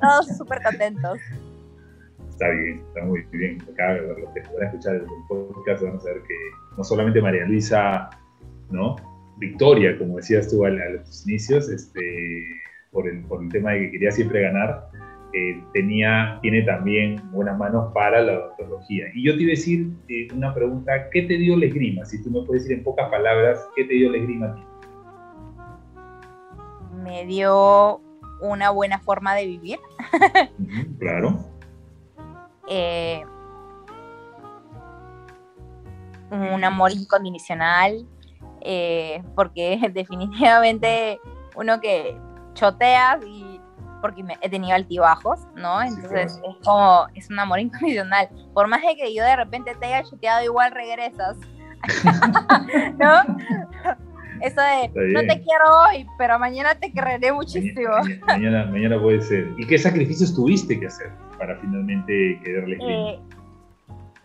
[0.00, 1.18] Todos súper contentos.
[2.30, 3.62] Está bien, está muy bien.
[3.72, 6.34] Acá los que puedan escuchar el podcast van a saber que
[6.76, 8.10] no solamente María Luisa,
[8.70, 8.96] ¿no?
[9.38, 12.00] Victoria, como decías tú a, los inicios, este,
[12.90, 14.88] por, el, por el tema de que quería siempre ganar,
[15.34, 19.06] eh, tenía, tiene también buenas manos para la odontología.
[19.14, 22.04] Y yo te iba a decir eh, una pregunta, ¿qué te dio la esgrima?
[22.04, 24.62] Si tú me puedes decir en pocas palabras, ¿qué te dio la esgrima a ti?
[27.02, 28.02] Me dio
[28.42, 29.78] una buena forma de vivir.
[30.98, 31.38] claro.
[32.68, 33.22] Eh,
[36.30, 38.06] un amor incondicional,
[39.34, 41.20] porque definitivamente
[41.54, 42.16] uno que
[42.54, 43.60] choteas y
[44.02, 45.80] porque me, he tenido altibajos, ¿no?
[45.80, 48.28] Entonces es como, es un amor incondicional.
[48.52, 51.38] Por más de que yo de repente te haya choteado, igual regresas.
[52.98, 53.22] ¿No?
[54.40, 57.90] Eso de, no te quiero hoy, pero mañana te querré muchísimo.
[58.26, 59.48] Mañana, mañana, puede ser.
[59.56, 63.20] ¿Y qué sacrificios tuviste que hacer para finalmente quererle eh,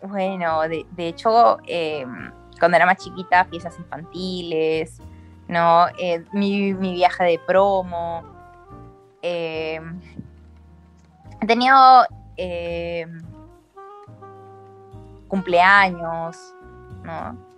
[0.02, 2.04] Bueno, de, de hecho, eh,
[2.58, 5.00] cuando era más chiquita, piezas infantiles,
[5.48, 5.86] ¿no?
[5.98, 8.22] Eh, mi, viaje de promo.
[9.22, 9.80] Eh,
[11.40, 11.76] he tenido
[12.36, 13.06] eh,
[15.28, 16.54] cumpleaños,
[17.02, 17.48] ¿no?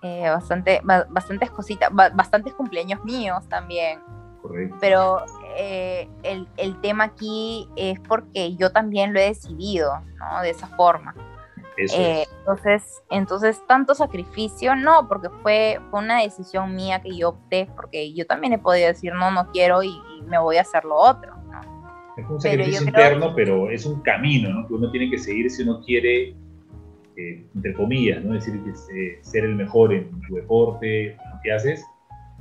[0.00, 4.00] bastante, bastantes cositas, bastantes cumpleaños míos también.
[4.40, 4.76] Correcto.
[4.80, 5.24] Pero
[5.56, 10.40] eh, el, el, tema aquí es porque yo también lo he decidido, ¿no?
[10.42, 11.14] De esa forma.
[11.78, 17.68] Eh, entonces, entonces, tanto sacrificio, no, porque fue, fue, una decisión mía que yo opté,
[17.76, 19.92] porque yo también he podido decir, no, no quiero y,
[20.26, 21.32] me voy a hacer lo otro.
[22.16, 24.66] Es un sacrificio interno, pero es un camino ¿no?
[24.66, 26.34] que uno tiene que seguir si uno quiere,
[27.16, 28.34] eh, entre comillas, ¿no?
[28.34, 31.82] decir, que ser el mejor en tu deporte, en lo que haces,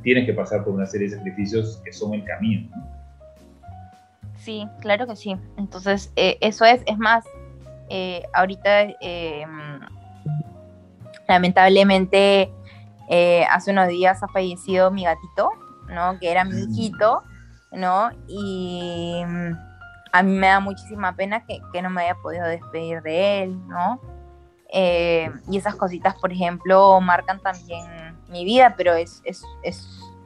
[0.01, 2.69] tienes que pasar por una serie de sacrificios que son el camino.
[4.35, 5.35] Sí, claro que sí.
[5.57, 7.25] Entonces, eh, eso es, es más,
[7.89, 9.79] eh, ahorita em,
[11.27, 12.51] lamentablemente
[13.09, 15.51] eh, hace unos días ha fallecido mi gatito,
[15.87, 16.19] ¿no?
[16.19, 16.71] Que era mi mm.
[16.71, 17.23] hijito,
[17.71, 18.09] ¿no?
[18.27, 19.51] Y mm,
[20.11, 24.01] a mí me da muchísima pena que, no me haya podido despedir de él, ¿no?
[24.73, 27.85] Eh, y esas cositas, por ejemplo, marcan también
[28.27, 29.21] mi vida, pero es,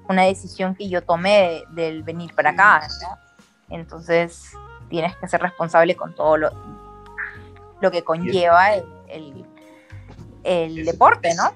[0.09, 2.87] una decisión que yo tomé del venir para acá,
[3.69, 4.51] Entonces
[4.89, 6.51] tienes que ser responsable con todo lo,
[7.81, 9.45] lo que conlleva el,
[10.43, 11.51] el, deporte, ¿no?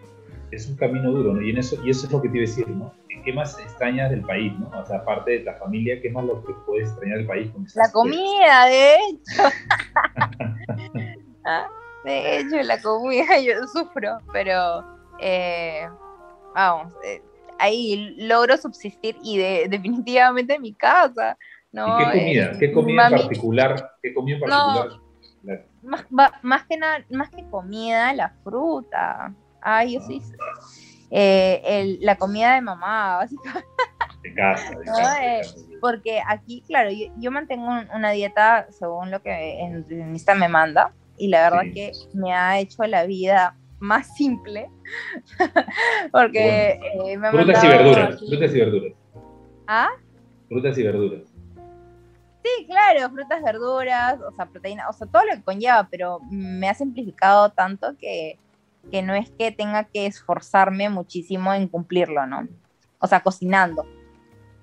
[0.51, 1.41] Es un camino duro, ¿no?
[1.41, 2.93] Y, en eso, y eso es lo que te iba a decir, ¿no?
[3.23, 4.69] ¿Qué más extrañas del país, ¿no?
[4.79, 7.51] O sea, aparte de la familia, ¿qué más lo que puedes extrañar del país?
[7.75, 9.43] la comida, de hecho.
[11.47, 11.67] Ah,
[12.03, 14.83] de hecho, la comida yo sufro, pero
[15.19, 15.87] eh,
[16.55, 17.21] vamos, eh,
[17.59, 21.37] ahí logro subsistir y de, definitivamente en mi casa.
[21.71, 21.99] ¿no?
[21.99, 22.59] ¿Y qué comida?
[22.59, 23.91] ¿Qué comida en particular?
[24.01, 25.04] ¿Qué comida en particular?
[25.85, 26.05] Más,
[26.41, 29.33] más, que nada, más que comida, la fruta.
[29.61, 30.21] Ay, yo sí.
[31.11, 33.67] Eh, la comida de mamá, básicamente.
[34.23, 35.41] De casa, de eh,
[35.79, 41.27] porque aquí, claro, yo, mantengo una dieta según lo que el nutricionista me manda y
[41.27, 44.67] la verdad que me ha hecho la vida más simple
[46.11, 48.93] porque eh, me frutas y verduras, frutas y verduras.
[49.67, 49.89] ¿Ah?
[50.47, 51.34] Frutas y verduras.
[52.45, 56.69] Sí, claro, frutas, verduras, o sea, proteína, o sea, todo lo que conlleva, pero me
[56.69, 58.37] ha simplificado tanto que,
[59.01, 62.47] no es que tenga que esforzarme muchísimo en cumplirlo, ¿no?
[62.99, 63.83] O sea, cocinando.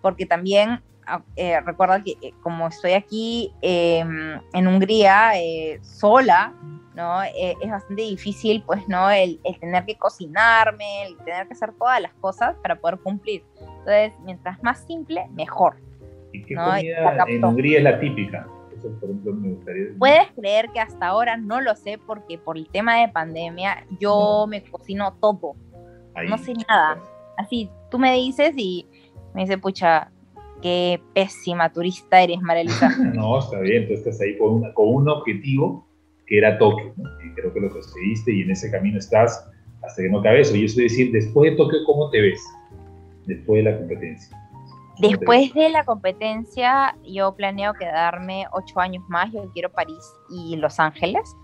[0.01, 6.55] Porque también ah, eh, recuerda que eh, como estoy aquí em, en Hungría eh, sola,
[6.95, 7.21] ¿no?
[7.25, 9.11] es bastante difícil, pues, ¿no?
[9.11, 13.45] El, el, tener que cocinarme, el tener que hacer todas las cosas para poder cumplir.
[13.59, 15.77] Entonces, mientras más simple, mejor.
[16.33, 18.47] ¿Y qué comida en Hungría es la típica?
[18.77, 19.85] Eso, por ejemplo, me gustaría.
[19.99, 24.47] Puedes creer que hasta ahora no lo sé porque por el tema de pandemia yo
[24.49, 25.55] me cocino todo.
[26.29, 26.99] no sé nada.
[27.37, 28.87] Así, tú me dices y
[29.35, 30.11] me dice, pucha,
[30.63, 32.89] qué pésima turista eres, Marilisa.
[33.15, 35.87] no, está bien, tú estás ahí con, con un objetivo
[36.27, 39.51] que era Tokio, y creo que lo conseguiste y en ese camino estás
[39.83, 40.57] hasta que no cabe eso.
[40.57, 42.41] Y eso es decir, después de Tokio, ¿cómo te ves?
[43.27, 44.37] Después de la competencia.
[44.99, 49.33] Después de la competencia, yo planeo quedarme ocho años más.
[49.33, 51.35] Yo quiero París y Los Ángeles,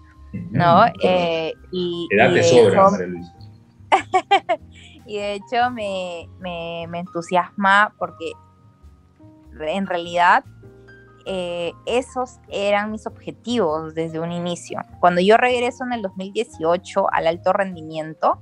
[0.50, 0.84] ¿no?
[1.02, 2.90] Eh, y, y sobra,
[5.06, 8.32] y de hecho me, me, entusiasma porque
[9.60, 10.44] en realidad
[11.24, 14.80] eh, esos eran mis objetivos desde un inicio.
[15.00, 18.40] Cuando yo regreso en el 2018 al alto rendimiento,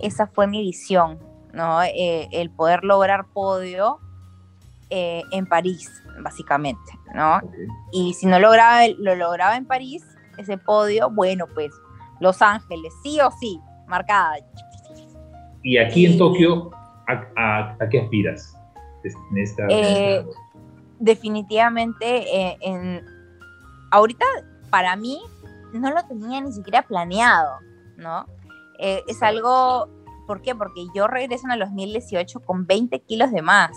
[0.00, 1.18] esa fue mi visión,
[1.52, 1.82] ¿no?
[1.82, 4.00] Eh, el poder lograr podio
[4.94, 5.90] eh, en París,
[6.22, 7.40] básicamente, ¿no?
[7.92, 10.04] Y si no lograba, lo lograba en París,
[10.36, 11.72] ese podio, bueno, pues
[12.20, 14.34] Los Ángeles, sí o sí, marcada.
[15.62, 16.70] Y aquí en Tokio,
[17.08, 18.54] ¿a, qué aspiras?
[19.70, 20.26] Eh,
[20.98, 23.02] definitivamente, eh, en,
[23.92, 24.26] ahorita
[24.68, 25.22] para mí
[25.72, 27.60] no lo tenía ni siquiera planeado,
[27.96, 28.26] ¿no?
[28.78, 29.88] es algo,
[30.26, 30.54] ¿por qué?
[30.54, 33.70] Porque yo regreso en el 2018 con 20 kilos de más.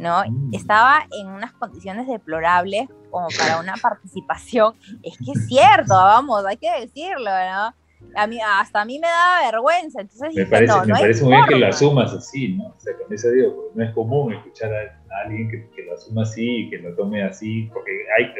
[0.00, 0.24] ¿No?
[0.26, 0.54] Mm.
[0.54, 4.74] Estaba en unas condiciones deplorables como para una participación.
[5.02, 7.74] Es que es cierto, vamos, hay que decirlo, ¿no?
[8.16, 11.46] A mí, hasta a mí me daba vergüenza, entonces me parece, me parece muy bien
[11.46, 12.68] que lo asumas así, ¿no?
[12.68, 16.62] O sea, con eso digo, no es común escuchar a, alguien que, lo asuma así
[16.62, 18.32] y que lo tome así, porque hay,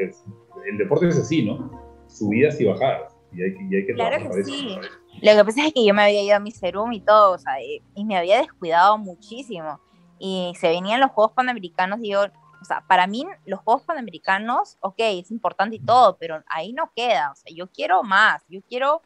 [0.67, 1.71] el deporte es así, ¿no?
[2.09, 4.79] Subidas y bajadas, y hay, y hay que claro que sí.
[5.21, 7.39] Lo que pasa es que yo me había ido a mi serum y todo, o
[7.39, 9.79] sea, y me había descuidado muchísimo
[10.21, 12.27] y se venían los Juegos Panamericanos yo,
[12.61, 16.93] o sea, para mí los Juegos Panamericanos, ok, es importante y todo, pero ahí no
[16.95, 19.03] queda, o sea, yo quiero más, yo quiero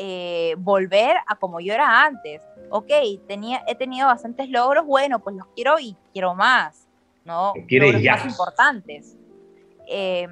[0.00, 2.40] eh, volver a como yo era antes.
[2.70, 2.90] Ok,
[3.26, 6.88] tenía, he tenido bastantes logros, bueno, pues los quiero y quiero más,
[7.24, 7.52] ¿no?
[7.68, 8.12] Logros ya.
[8.12, 9.16] más importantes.
[9.88, 10.30] Em,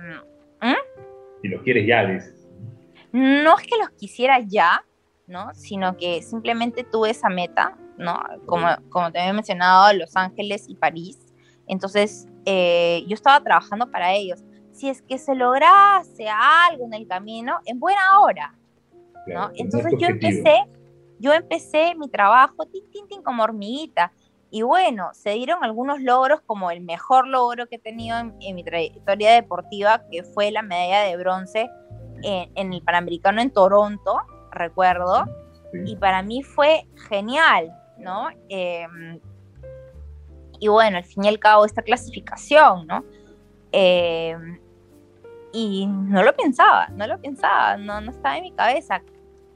[1.43, 2.47] y los quieres ya, dices.
[3.11, 4.85] No es que los quisiera ya,
[5.27, 5.53] ¿no?
[5.55, 8.23] Sino que simplemente tuve esa meta, ¿no?
[8.47, 11.19] Como, como te había mencionado, Los Ángeles y París.
[11.67, 14.45] Entonces, eh, yo estaba trabajando para ellos.
[14.73, 18.55] Si es que se lograse algo en el camino, en buena hora,
[19.27, 19.51] ¿no?
[19.55, 20.65] Entonces yo empecé,
[21.19, 24.13] yo empecé mi trabajo, tin, tin, tin, como hormiguita.
[24.51, 28.63] Y bueno, se dieron algunos logros, como el mejor logro que he tenido en, mi
[28.63, 31.69] trayectoria deportiva, que fue la medalla de bronce
[32.23, 34.19] en, el Panamericano en Toronto,
[34.53, 35.25] recuerdo.
[35.85, 38.29] Y para mí fue genial, ¿no?
[38.49, 39.21] Em,
[40.59, 43.05] y bueno, al fin y al cabo, esta clasificación, ¿no?
[43.73, 44.59] Em,
[45.53, 49.03] y no lo pensaba, no lo pensaba, no, no estaba en mi cabeza.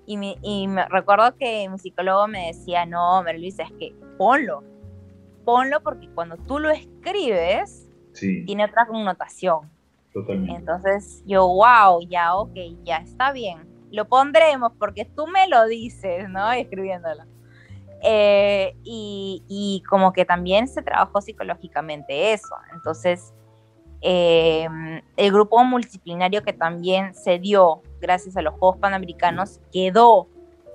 [0.07, 4.65] Y, me, y me recuerdo que mi psicólogo me decía, no, Luis, es que ponlo,
[5.45, 7.89] ponlo porque cuando tú lo escribes,
[8.19, 9.71] tiene otra connotación.
[10.13, 10.55] Totalmente.
[10.57, 13.69] Entonces yo, wow, ya, ok, ya está bien.
[13.91, 16.51] Lo pondremos porque tú me lo dices, ¿no?
[16.53, 17.25] Escribiéndolo.
[18.03, 22.55] Eh, y, como que también se trabajó psicológicamente eso.
[22.73, 23.35] Entonces,
[24.01, 24.67] eh,
[25.17, 30.29] el grupo multidisciplinario que también se dio gracias a los Juegos Panamericanos quedó,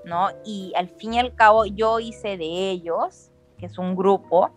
[0.05, 0.29] ¿no?
[0.45, 4.51] Y al fin y al cabo yo hice de ellos, que es un grupo,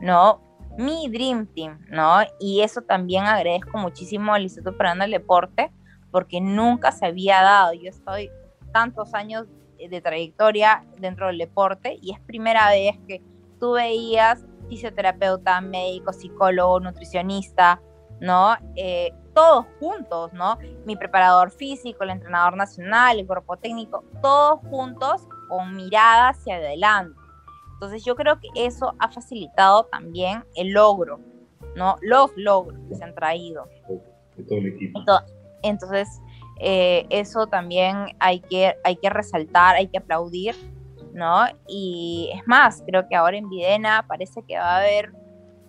[0.00, 0.40] ¿no?
[0.78, 2.20] Mi Dream Team, ¿no?
[2.40, 5.70] Y eso también agradezco muchísimo al Instituto Peruano del Deporte,
[6.10, 7.74] porque nunca se había dado.
[7.74, 8.30] Yo estoy
[8.72, 9.46] tantos años
[9.88, 13.22] de trayectoria dentro del deporte y es primera vez que
[13.58, 17.80] tú veías fisioterapeuta, médico, psicólogo, nutricionista,
[18.20, 18.56] ¿no?
[18.76, 20.58] Eh, todos juntos, ¿no?
[20.86, 27.18] Mi preparador físico, el entrenador nacional, el cuerpo técnico, todos juntos con mirada hacia adelante.
[27.74, 31.20] Entonces yo creo que eso ha facilitado también el logro,
[31.76, 31.98] ¿no?
[32.00, 33.68] Los logros que se han traído.
[34.36, 35.00] De todo el equipo.
[35.62, 36.20] Entonces,
[36.60, 40.54] eh, eso también hay que, hay que resaltar, hay que aplaudir,
[41.12, 41.46] ¿no?
[41.68, 45.12] Y es más, creo que ahora en Videna parece que va a haber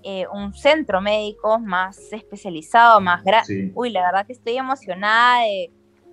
[0.04, 3.72] eh, un centro médico más especializado, más grande.
[3.74, 5.44] Uy, la verdad que estoy emocionada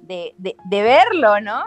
[0.01, 1.62] de, verlo, ¿no?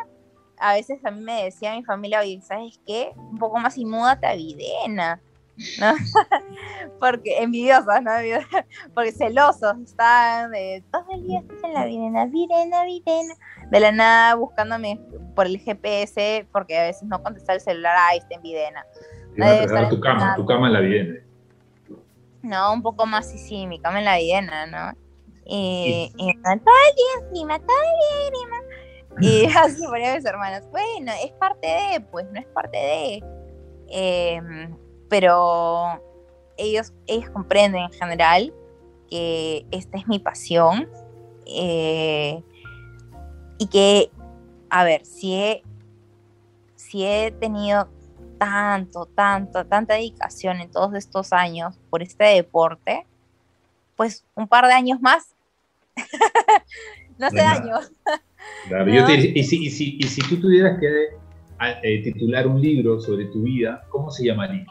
[0.57, 3.11] A veces a mí me decía mi familia, oye, ¿sabes qué?
[3.15, 5.21] Un poco más y múdate a Videna.
[5.79, 5.93] ¿No?
[6.99, 8.11] porque envidiosos, ¿no?
[8.93, 13.33] porque celosos están de todo el día en la Videna, Videna, Videna,
[13.71, 14.99] de la nada buscándome
[15.35, 18.85] por el GPS, porque a veces no contesta el celular, ahí está en Videna.
[19.89, 21.19] tu cama, tu cama en la Videna.
[22.41, 24.97] No, un poco más, sí, sí, mi cama en la Videna, ¿no?
[25.47, 28.57] Y, y, todo el día encima, todo el día encima.
[29.21, 30.63] Y así por mis hermanos.
[30.71, 33.23] Bueno, es parte de, pues, no es parte de.
[33.89, 34.41] Eh,
[35.09, 36.01] pero
[36.57, 38.53] ellos, ellos comprenden en general
[39.09, 40.87] que esta es mi pasión
[41.45, 42.41] eh,
[43.57, 44.09] y que,
[44.69, 45.63] a ver, si he,
[46.75, 47.87] si he tenido
[48.37, 53.05] tanto, tanto, tanta dedicación en todos estos años por este deporte,
[53.95, 55.33] pues un par de años más.
[57.17, 57.91] no hace años.
[59.35, 61.17] y, si, y, si, y, si, tú tuvieras que
[61.83, 64.65] eh, titular un libro sobre tu vida, ¿cómo se llamaría?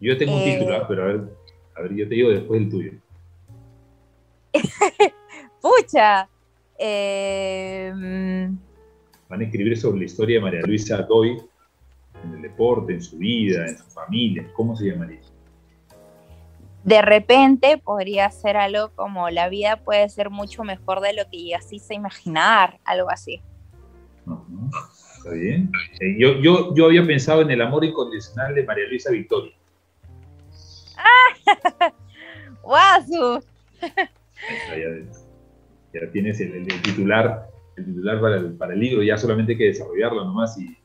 [0.00, 0.82] Yo tengo un título, eh.
[0.88, 1.20] pero a ver,
[1.76, 2.92] a ver, yo te digo después el tuyo.
[5.60, 6.28] Pucha.
[6.78, 7.90] Eh,
[9.28, 11.38] Van a escribir sobre la historia de María Luisa Doy
[12.22, 14.46] en el deporte, en su vida, en su familia.
[14.54, 15.20] ¿Cómo se llamaría?
[16.84, 21.54] De repente podría ser algo como la vida puede ser mucho mejor de lo que
[21.54, 23.40] así se imaginar, algo así.
[25.18, 25.70] Está bien.
[26.00, 29.52] Eh, yo, yo, yo había pensado en el amor incondicional de María Luisa Victoria.
[32.62, 33.42] ¡Guasu!
[35.92, 39.64] ya, tienes el, titular, el titular para el, para el, libro, ya solamente hay que
[39.64, 40.76] desarrollarlo nomás y,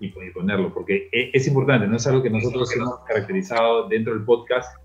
[0.00, 4.24] y, ponerlo, porque e, es, importante, no es algo que nosotros hemos caracterizado dentro del
[4.24, 4.76] podcast,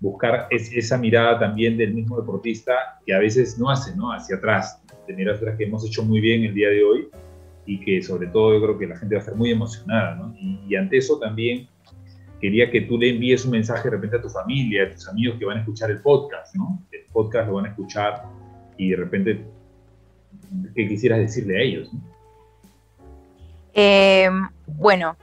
[0.00, 2.74] buscar esa mirada también del mismo deportista
[3.04, 4.12] que a veces no hace, ¿no?
[4.12, 7.08] Hacia atrás, de mirar atrás que hemos hecho muy bien el día de hoy
[7.64, 10.34] y que sobre todo yo creo que la gente va a estar muy emocionada, ¿no?
[10.38, 11.68] y ante eso también
[12.40, 15.38] quería que tú le envíes un mensaje de repente a tu familia, a tus amigos
[15.38, 16.82] que van a escuchar el podcast, ¿no?
[16.92, 18.24] El podcast lo van a escuchar
[18.76, 19.44] y de repente,
[20.74, 21.90] ¿qué quisieras decirle a ellos?
[23.72, 24.30] Eh,
[24.66, 25.16] bueno,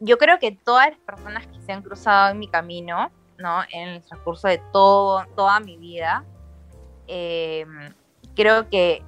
[0.00, 3.62] yo creo que todas las personas que se han cruzado en mi camino, ¿no?
[3.72, 6.24] En el transcurso de todo, toda mi vida,
[7.06, 7.64] eh,
[8.34, 9.02] creo que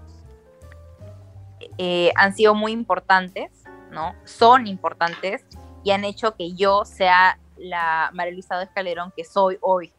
[1.78, 3.50] eh, han sido muy importantes,
[3.90, 4.14] ¿no?
[4.24, 5.44] Son importantes
[5.84, 9.92] y han hecho que yo sea la María Luisa Escalerón que soy hoy,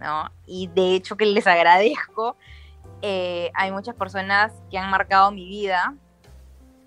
[0.00, 0.30] ¿no?
[0.46, 2.36] Y de hecho que les agradezco.
[3.02, 5.94] Eh, hay muchas personas que han marcado mi vida,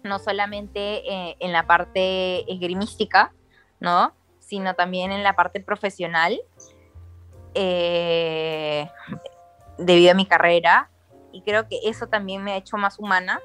[0.04, 3.34] no solamente eh, en la parte esgrimística,
[3.80, 4.14] ¿no?
[4.48, 6.40] sino también en la parte profesional,
[7.54, 8.90] eh,
[9.78, 10.90] debido a mi carrera.
[11.34, 13.42] Y creo que eso también me ha hecho más humana,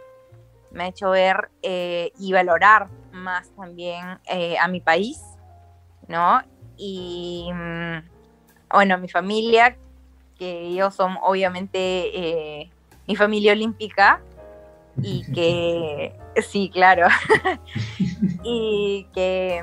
[0.73, 5.21] me ha hecho ver eh, y valorar más también eh, a mi país,
[6.09, 6.43] ¿no?
[6.77, 7.99] Y mm,
[8.71, 9.77] bueno, mi familia,
[10.39, 12.71] que ellos son obviamente
[13.07, 14.23] mi familia olímpica,
[15.01, 17.07] y que, sí, claro,
[18.45, 19.63] y que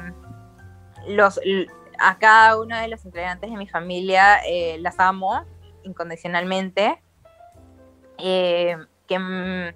[1.07, 1.39] los,
[1.99, 5.45] a cada uno de los integrantes de mi familia eh, las amo
[5.83, 7.01] incondicionalmente.
[8.17, 8.75] Eh,
[9.07, 9.73] que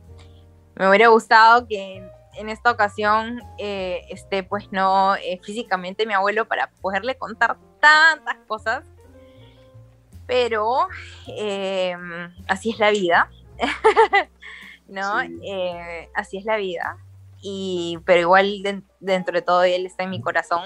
[0.76, 6.68] me hubiera gustado que en esta ocasión eh, esté, pues no físicamente mi abuelo para
[6.82, 8.84] poderle contar tantas cosas,
[10.26, 10.88] pero
[12.48, 13.30] así es la vida.
[14.88, 15.22] ¿no?
[15.22, 16.98] Eh, así es la vida.
[17.42, 18.64] Y, pero igual
[19.00, 20.64] dentro de todo él está en mi corazón.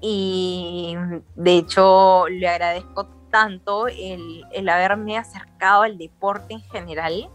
[0.00, 0.96] Y
[1.34, 7.30] de hecho le agradezco tanto el, el haberme acercado al deporte en general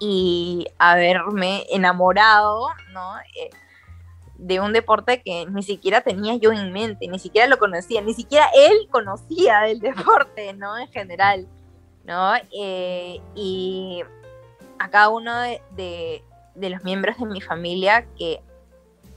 [0.00, 3.18] y haberme enamorado, ¿no?
[3.36, 3.50] Eh,
[4.36, 8.14] de un deporte que ni siquiera tenía yo en mente, ni siquiera lo conocía, ni
[8.14, 10.76] siquiera él conocía del deporte, ¿no?
[10.76, 11.46] En general.
[12.04, 12.32] ¿no?
[12.52, 14.02] Eh, y
[14.78, 15.32] a cada uno
[15.76, 16.24] de,
[16.56, 18.42] los miembros de mi familia que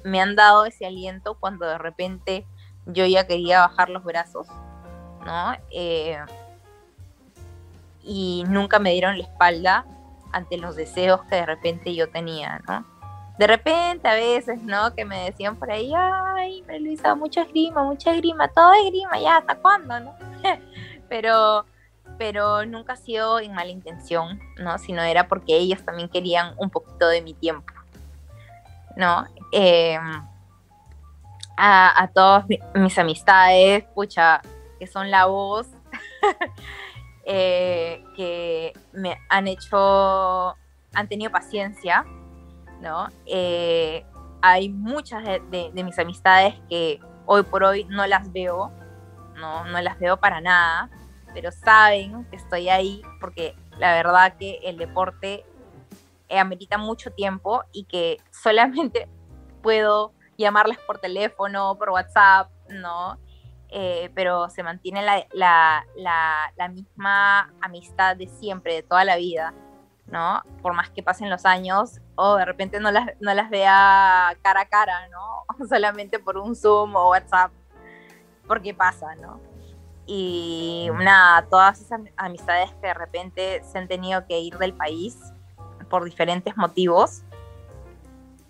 [0.04, 2.46] me han dado ese aliento cuando de repente
[2.86, 4.48] yo ya quería bajar los brazos,
[5.26, 5.54] ¿no?
[5.72, 6.18] Eh,
[8.04, 9.86] y nunca me dieron la espalda
[10.34, 12.86] ante los deseos que de repente yo tenía, ¿no?
[13.38, 14.94] De repente a veces, ¿no?
[14.94, 19.56] Que me decían por ahí, ay, Luisa, mucha esgrima, mucha esgrima, todo esgrima, ya, ¿hasta
[19.56, 20.16] cuándo, no?
[21.10, 21.66] Pero
[22.18, 24.78] pero nunca ha sido en mala intención, ¿no?
[24.78, 27.74] Sino era porque ellos también querían un poquito de mi tiempo,
[28.96, 29.26] ¿no?
[29.52, 29.98] Eh,
[31.58, 34.42] a, a todas mis amistades, pucha,
[34.80, 35.68] que son la voz,
[37.26, 40.55] eh, que me han hecho,
[40.93, 42.05] han tenido paciencia,
[42.82, 43.07] ¿no?
[43.26, 44.05] Eh,
[44.41, 48.71] hay muchas de, de, mis amistades que hoy por hoy no las veo,
[49.36, 50.89] no, no las veo para nada,
[51.34, 55.45] pero saben que estoy ahí porque la verdad que el deporte
[56.30, 59.07] eh, amerita mucho tiempo y que solamente
[59.61, 63.17] puedo llamarles por teléfono, por WhatsApp, ¿no?
[63.76, 65.86] Eh, pero se mantiene la,
[66.69, 69.53] misma amistad de siempre, de toda la vida,
[70.05, 70.43] ¿no?
[70.61, 74.61] Por más que pasen los años o de repente no las, no las vea cara
[74.61, 75.65] a cara, ¿no?
[75.67, 77.51] Solamente por un Zoom o WhatsApp,
[78.47, 79.39] porque pasa, ¿no?
[80.05, 85.17] y nada, todas esas amistades que de repente se han tenido que ir del país
[85.89, 87.24] por diferentes motivos.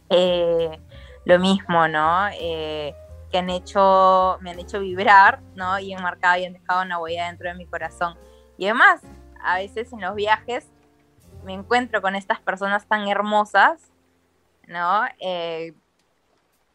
[0.09, 0.79] Eh,
[1.25, 2.27] lo mismo, ¿no?
[2.33, 2.95] Eh,
[3.33, 5.79] que han hecho, me han hecho vibrar, ¿no?
[5.79, 8.15] Y han marcado y han dejado una huella dentro de mi corazón.
[8.59, 9.01] Y además,
[9.43, 10.67] a veces en los viajes
[11.43, 13.91] me encuentro con estas personas tan hermosas,
[14.67, 15.05] ¿no?
[15.19, 15.73] Eh,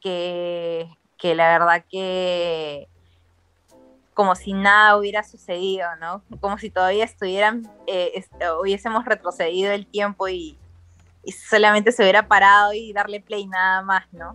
[0.01, 2.89] que, que la verdad que
[4.13, 6.25] como si nada hubiera sucedido, ¿no?
[6.41, 8.25] Como si todavía estuvieran, eh,
[8.61, 10.59] hubiésemos retrocedido el tiempo y,
[11.49, 14.35] solamente se hubiera parado y darle play nada más, ¿no?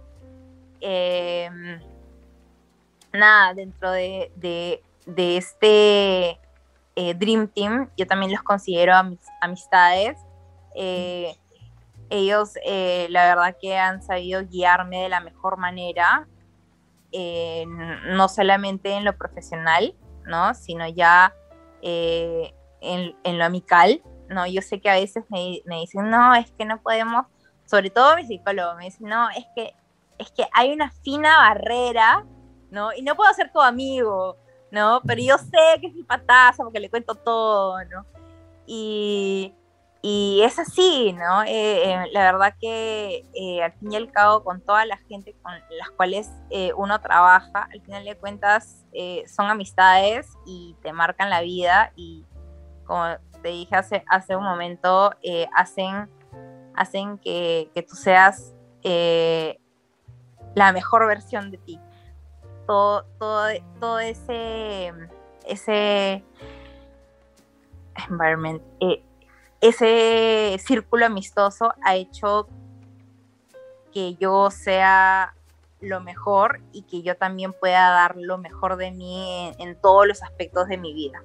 [0.79, 1.81] Em,
[3.13, 4.31] nada, dentro de,
[5.15, 6.39] este
[6.95, 10.17] eh, Dream Team, yo también los considero mis amistades.
[10.75, 11.35] Eh,
[12.09, 12.53] ellos,
[13.09, 16.27] la verdad que han sabido guiarme de la mejor manera
[17.15, 19.95] no solamente en lo profesional,
[20.25, 20.53] ¿no?
[20.53, 21.33] Sino ya
[21.81, 24.47] eh, en, lo amical, ¿no?
[24.47, 27.25] Yo sé que a veces me, dicen, no, es que no podemos,
[27.65, 29.73] sobre todo mi psicólogo me dice, no, es que,
[30.17, 32.25] es que hay una fina barrera,
[32.73, 32.91] ¿no?
[32.91, 34.35] Y no puedo ser tu amigo,
[34.71, 34.99] ¿no?
[35.05, 38.05] Pero yo sé que es mi pataza porque le cuento todo, ¿no?
[38.65, 39.53] Y,
[40.01, 41.43] y es así, ¿no?
[41.43, 45.35] Eh, eh, la verdad que eh, al fin y al cabo con toda la gente
[45.41, 46.29] con las cuales
[46.75, 48.85] uno trabaja, al final de cuentas
[49.27, 52.25] son amistades y te marcan la vida y
[52.85, 53.05] como
[53.41, 55.13] te dije hace, hace un momento,
[55.55, 56.09] hacen,
[56.75, 58.53] hacen que, que tú seas
[60.55, 61.79] la mejor versión de ti.
[62.65, 63.47] Todo, todo,
[63.79, 64.91] todo ese,
[65.45, 66.23] ese
[68.09, 68.61] environment
[69.63, 72.49] ese círculo amistoso ha hecho
[73.93, 75.33] que yo sea
[75.79, 80.21] lo mejor y que yo también pueda dar lo mejor de mí en, todos los
[80.21, 81.23] aspectos de mi vida.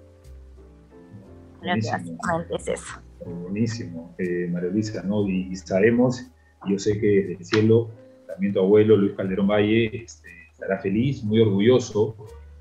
[1.58, 2.20] Buenísimo.
[2.50, 3.02] es eso.
[3.24, 5.26] Buenísimo, eh, María Luisa, ¿no?
[5.26, 6.30] Y, sabemos,
[6.68, 7.90] yo sé que desde el cielo,
[8.28, 12.16] también tu abuelo Luis Calderón Valle este, estará feliz, muy orgulloso,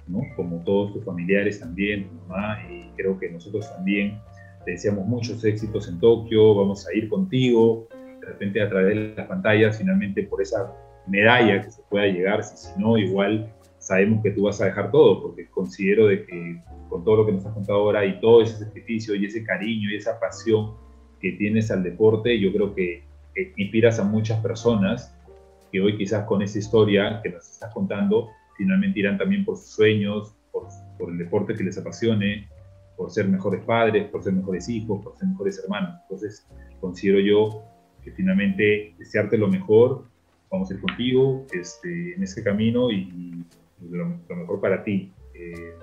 [0.08, 0.22] ¿no?
[0.36, 4.20] como todos tus familiares también, mamá, y creo que nosotros también
[4.66, 7.88] te deseamos muchos éxitos en Tokio, vamos a ir contigo,
[8.22, 10.72] de repente a través de las pantallas, finalmente por esa
[11.08, 14.92] medalla que se pueda llegar, si, si no, igual sabemos que tú vas a dejar
[14.92, 18.44] todo, porque considero de que con todo lo que nos has contado ahora y todo
[18.44, 20.76] ese sacrificio y ese cariño y esa pasión
[21.20, 23.06] que tienes al deporte, yo creo que,
[23.56, 25.16] inspiras a muchas personas
[25.78, 29.76] que hoy quizás con esa historia que nos estás contando, finalmente irán también por sus
[29.76, 30.68] sueños, por,
[30.98, 32.50] por el deporte que les apasione,
[32.96, 36.00] por ser mejores padres, por ser mejores hijos, por ser mejores hermanos.
[36.04, 36.48] Entonces,
[36.82, 37.64] considero yo
[38.04, 40.06] que finalmente desearte lo mejor,
[40.50, 43.46] vamos a ir contigo este, en ese camino y,
[43.92, 45.14] lo, mejor para ti.
[45.36, 45.76] Eh,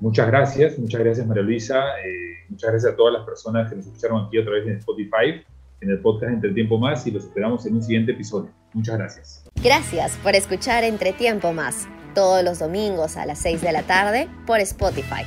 [0.00, 3.86] muchas gracias, muchas gracias María Luisa, eh, muchas gracias a todas las personas que nos
[3.86, 5.44] escucharon aquí otra vez en Spotify,
[5.82, 8.63] en el podcast Entre el Tiempo Más y los esperamos en un siguiente episodio.
[8.74, 9.44] Muchas gracias.
[9.62, 14.28] Gracias por escuchar Entre Tiempo Más, todos los domingos a las 6 de la tarde
[14.46, 15.24] por Spotify.